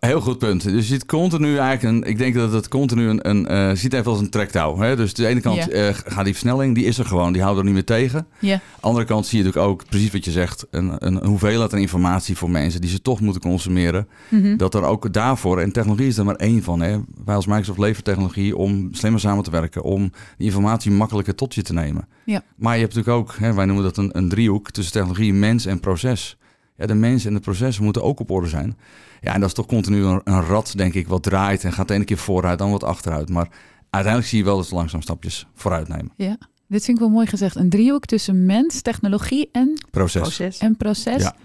Heel 0.00 0.20
goed 0.20 0.38
punt. 0.38 0.62
Dus 0.62 0.72
je 0.72 0.94
ziet 0.94 1.06
continu 1.06 1.56
eigenlijk, 1.56 1.96
een, 1.96 2.10
ik 2.10 2.18
denk 2.18 2.34
dat 2.34 2.52
het 2.52 2.68
continu 2.68 3.08
een, 3.08 3.28
een 3.28 3.46
eh, 3.46 3.70
ziet 3.72 3.92
even 3.92 4.10
als 4.10 4.20
een 4.20 4.30
trektouw. 4.30 4.78
Hè? 4.78 4.96
Dus 4.96 5.14
de 5.14 5.26
ene 5.26 5.40
kant 5.40 5.68
eh, 5.68 5.88
gaat 5.92 6.24
die 6.24 6.32
versnelling, 6.32 6.74
die 6.74 6.84
is 6.84 6.98
er 6.98 7.04
gewoon, 7.04 7.32
die 7.32 7.42
houden 7.42 7.60
er 7.60 7.72
niet 7.72 7.74
meer 7.74 7.98
tegen. 7.98 8.26
De 8.40 8.60
andere 8.80 9.04
kant 9.04 9.26
zie 9.26 9.38
je 9.38 9.44
natuurlijk 9.44 9.72
ook, 9.72 9.84
precies 9.88 10.10
wat 10.10 10.24
je 10.24 10.30
zegt, 10.30 10.66
een, 10.70 11.06
een 11.06 11.24
hoeveelheid 11.26 11.72
aan 11.72 11.78
informatie 11.78 12.36
voor 12.36 12.50
mensen 12.50 12.80
die 12.80 12.90
ze 12.90 13.02
toch 13.02 13.20
moeten 13.20 13.42
consumeren. 13.42 14.08
Mhm. 14.28 14.56
Dat 14.56 14.74
er 14.74 14.82
ook 14.82 15.12
daarvoor, 15.12 15.60
en 15.60 15.72
technologie 15.72 16.06
is 16.06 16.18
er 16.18 16.24
maar 16.24 16.34
één 16.34 16.62
van. 16.62 16.80
Hè? 16.80 16.98
Wij 17.24 17.34
als 17.34 17.46
Microsoft 17.46 17.78
leveren 17.78 18.04
technologie 18.04 18.56
om 18.56 18.88
slimmer 18.92 19.20
samen 19.20 19.44
te 19.44 19.50
werken, 19.50 19.82
om 19.82 20.12
die 20.36 20.46
informatie 20.46 20.90
makkelijker 20.90 21.34
tot 21.34 21.54
je 21.54 21.62
te 21.62 21.72
nemen. 21.72 22.08
Ja. 22.24 22.42
Maar 22.56 22.74
je 22.74 22.80
hebt 22.80 22.94
natuurlijk 22.94 23.22
ook, 23.22 23.36
hè, 23.38 23.54
wij 23.54 23.64
noemen 23.64 23.84
dat 23.84 23.96
een, 23.96 24.18
een 24.18 24.28
driehoek 24.28 24.70
tussen 24.70 24.92
technologie, 24.92 25.34
mens 25.34 25.66
en 25.66 25.80
proces. 25.80 26.36
Ja, 26.76 26.86
de 26.86 26.94
mens 26.94 27.24
en 27.24 27.34
het 27.34 27.42
proces 27.42 27.78
moeten 27.78 28.02
ook 28.02 28.20
op 28.20 28.30
orde 28.30 28.48
zijn. 28.48 28.76
Ja, 29.20 29.34
en 29.34 29.40
dat 29.40 29.48
is 29.48 29.54
toch 29.54 29.66
continu 29.66 30.04
een, 30.04 30.20
een 30.24 30.42
rad, 30.42 30.72
denk 30.76 30.94
ik, 30.94 31.08
wat 31.08 31.22
draait 31.22 31.64
en 31.64 31.72
gaat 31.72 31.88
de 31.88 31.94
ene 31.94 32.04
keer 32.04 32.18
vooruit, 32.18 32.58
dan 32.58 32.70
wat 32.70 32.84
achteruit. 32.84 33.28
Maar 33.28 33.48
uiteindelijk 33.90 34.26
zie 34.26 34.38
je 34.38 34.44
wel 34.44 34.56
dat 34.56 34.66
ze 34.66 34.74
langzaam 34.74 35.02
stapjes 35.02 35.46
vooruit 35.54 35.88
nemen. 35.88 36.12
ja. 36.16 36.36
Dit 36.68 36.84
vind 36.84 36.96
ik 36.96 37.02
wel 37.02 37.12
mooi 37.12 37.26
gezegd. 37.26 37.56
Een 37.56 37.70
driehoek 37.70 38.04
tussen 38.04 38.46
mens, 38.46 38.80
technologie 38.82 39.48
en, 39.52 39.78
Proces. 39.90 40.20
Proces. 40.20 40.58
en 40.58 40.76
proces. 40.76 41.22
Ja. 41.22 41.36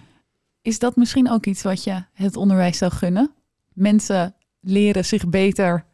Is 0.62 0.80
dat 0.80 0.96
misschien 0.96 1.30
ook 1.32 1.46
iets 1.46 1.62
wat 1.62 1.84
je 1.84 2.04
het 2.14 2.36
onderwijs 2.36 2.78
zou 2.78 2.92
gunnen? 2.92 3.32
Mensen 3.74 4.36
leren 4.60 5.06
zich 5.06 5.30
beter 5.30 5.86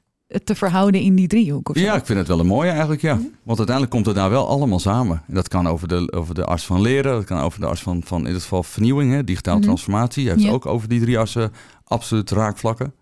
te 0.44 0.56
verhouden 0.56 1.02
in 1.02 1.16
die 1.16 1.28
driehoek? 1.28 1.70
Of 1.70 1.78
zo? 1.78 1.84
Ja, 1.84 1.96
ik 1.96 2.06
vind 2.06 2.18
het 2.20 2.28
wel 2.28 2.40
een 2.40 2.46
mooie 2.48 2.70
eigenlijk, 2.70 3.02
ja. 3.02 3.14
Want 3.44 3.58
uiteindelijk 3.58 3.90
komt 3.90 4.06
het 4.06 4.16
daar 4.16 4.30
wel 4.30 4.48
allemaal 4.48 4.80
samen. 4.80 5.24
En 5.28 5.34
dat 5.34 5.48
kan 5.48 5.68
over 5.68 5.88
de, 5.88 6.12
over 6.16 6.36
de 6.36 6.44
as 6.46 6.66
van 6.66 6.82
leren, 6.82 7.14
dat 7.14 7.24
kan 7.24 7.40
over 7.40 7.60
de 7.60 7.66
as 7.66 7.82
van, 7.82 8.02
van 8.06 8.28
in 8.28 8.34
dit 8.34 8.42
geval 8.42 8.64
vernieuwing, 8.64 9.12
hè, 9.12 9.24
digitale 9.24 9.58
Mhm. 9.58 9.66
transformatie. 9.66 10.24
Je 10.24 10.40
Ja. 10.40 10.52
ook 10.52 10.66
over 10.66 10.88
die 10.90 11.00
drie 11.00 11.20
assen 11.20 11.52
absoluut 11.84 12.32
raakvlakken. 12.32 12.94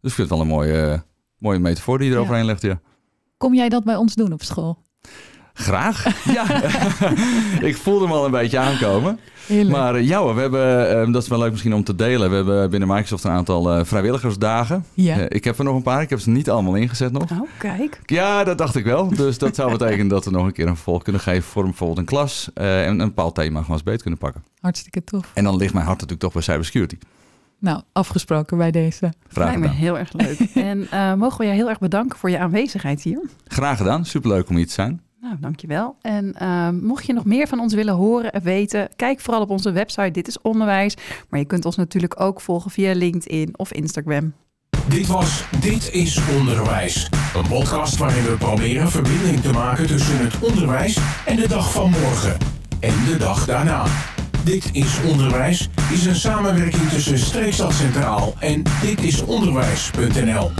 Dus 0.00 0.10
ik 0.10 0.16
vind 0.16 0.28
het 0.28 0.38
wel 0.38 0.40
een 0.40 0.52
mooie, 0.52 1.02
mooie 1.38 1.58
metafoor 1.58 1.98
die 1.98 2.06
je 2.06 2.12
Ja. 2.12 2.18
eroverheen 2.18 2.46
legt, 2.46 2.62
ja. 2.62 2.80
Kom 3.36 3.54
jij 3.54 3.68
dat 3.68 3.84
bij 3.84 3.96
ons 3.96 4.14
doen 4.14 4.32
op 4.32 4.42
school? 4.42 4.78
Graag. 5.56 6.24
Ja, 6.34 6.44
ik 7.68 7.76
voelde 7.76 8.04
hem 8.04 8.14
al 8.14 8.24
een 8.24 8.30
beetje 8.30 8.58
aankomen. 8.58 9.18
Heerlijk. 9.46 9.76
Maar 9.76 9.94
eh, 9.94 10.06
ja 10.06 10.18
hoor, 10.20 10.34
we 10.34 10.40
hebben, 10.40 10.90
eh, 11.06 11.12
dat 11.12 11.22
is 11.22 11.28
wel 11.28 11.38
leuk 11.38 11.50
misschien 11.50 11.74
om 11.74 11.84
te 11.84 11.94
delen. 11.94 12.28
We 12.30 12.36
hebben 12.36 12.70
binnen 12.70 12.88
Microsoft 12.88 13.24
een 13.24 13.30
aantal 13.30 13.70
eh, 13.72 13.84
vrijwilligersdagen. 13.84 14.84
ja. 14.94 15.18
Eh, 15.18 15.24
ik 15.28 15.44
heb 15.44 15.58
er 15.58 15.64
nog 15.64 15.76
een 15.76 15.82
paar, 15.82 16.02
ik 16.02 16.10
heb 16.10 16.20
ze 16.20 16.30
niet 16.30 16.50
allemaal 16.50 16.74
ingezet 16.74 17.12
nog. 17.12 17.30
Oh, 17.30 17.40
kijk. 17.58 18.00
Ja, 18.04 18.44
dat 18.44 18.58
dacht 18.58 18.74
ik 18.76 18.84
wel. 18.84 19.08
Dus 19.08 19.38
dat 19.38 19.54
zou 19.54 19.70
betekenen 19.78 20.08
dat 20.08 20.24
we 20.24 20.30
nog 20.30 20.46
een 20.46 20.52
keer 20.52 20.66
een 20.66 20.74
vervolg 20.74 21.02
kunnen 21.02 21.22
geven 21.22 21.42
voor 21.42 21.64
bijvoorbeeld 21.64 21.98
een 21.98 22.04
klas. 22.04 22.50
eh, 22.54 22.86
en 22.86 23.00
een 23.00 23.08
bepaald 23.08 23.34
thema 23.34 23.58
gewoon 23.60 23.72
eens 23.76 23.82
beter 23.84 24.00
kunnen 24.02 24.18
pakken. 24.20 24.44
Hartstikke 24.60 25.04
tof. 25.04 25.30
En 25.34 25.44
dan 25.44 25.56
ligt 25.56 25.72
mijn 25.72 25.84
hart 25.86 26.00
natuurlijk 26.00 26.20
toch 26.20 26.32
bij 26.32 26.42
cybersecurity. 26.42 26.96
Nou, 27.58 27.82
afgesproken 27.92 28.56
bij 28.58 28.70
deze. 28.70 29.12
Graag 29.28 29.46
Lijkt 29.46 29.60
me 29.60 29.68
heel 29.68 29.98
erg 29.98 30.12
leuk. 30.12 30.38
en 30.54 30.86
eh, 30.90 31.14
mogen 31.14 31.38
we 31.38 31.44
je 31.46 31.52
heel 31.52 31.68
erg 31.68 31.78
bedanken 31.78 32.18
voor 32.18 32.30
je 32.30 32.38
aanwezigheid 32.38 33.02
hier. 33.02 33.20
Graag 33.46 33.76
gedaan. 33.76 34.04
Superleuk 34.04 34.48
om 34.48 34.56
hier 34.56 34.66
te 34.66 34.72
zijn. 34.72 35.00
Nou, 35.24 35.36
dankjewel. 35.40 35.96
En 36.00 36.34
eh, 36.34 36.68
mocht 36.70 37.06
je 37.06 37.12
nog 37.12 37.24
meer 37.24 37.46
van 37.46 37.60
ons 37.60 37.74
willen 37.74 37.94
horen 37.94 38.32
en 38.32 38.42
weten, 38.42 38.88
kijk 38.96 39.20
vooral 39.20 39.42
op 39.42 39.50
onze 39.50 39.72
website 39.72 40.10
Dit 40.10 40.28
is 40.28 40.40
Onderwijs. 40.40 40.96
Maar 41.28 41.40
je 41.40 41.46
kunt 41.46 41.64
ons 41.64 41.76
natuurlijk 41.76 42.20
ook 42.20 42.40
volgen 42.40 42.70
via 42.70 42.92
LinkedIn 42.94 43.58
of 43.58 43.72
Instagram. 43.72 44.32
Dit 44.88 45.06
was 45.06 45.44
Dit 45.60 45.92
is 45.92 46.20
Onderwijs. 46.38 47.10
Een 47.34 47.48
podcast 47.48 47.96
waarin 47.96 48.22
we 48.22 48.36
proberen 48.36 48.90
verbinding 48.90 49.40
te 49.40 49.52
maken 49.52 49.86
tussen 49.86 50.18
het 50.18 50.40
onderwijs 50.40 50.98
en 51.26 51.36
de 51.36 51.48
dag 51.48 51.72
van 51.72 51.90
morgen. 51.90 52.36
En 52.80 52.94
de 53.04 53.16
dag 53.18 53.46
daarna. 53.46 53.84
Dit 54.44 54.70
is 54.72 55.00
Onderwijs 55.10 55.68
is 55.92 56.06
een 56.06 56.16
samenwerking 56.16 56.88
tussen 56.88 57.18
Streekstad 57.18 57.72
Centraal 57.72 58.34
en 58.38 58.62
ditisonderwijs.nl. 58.82 60.50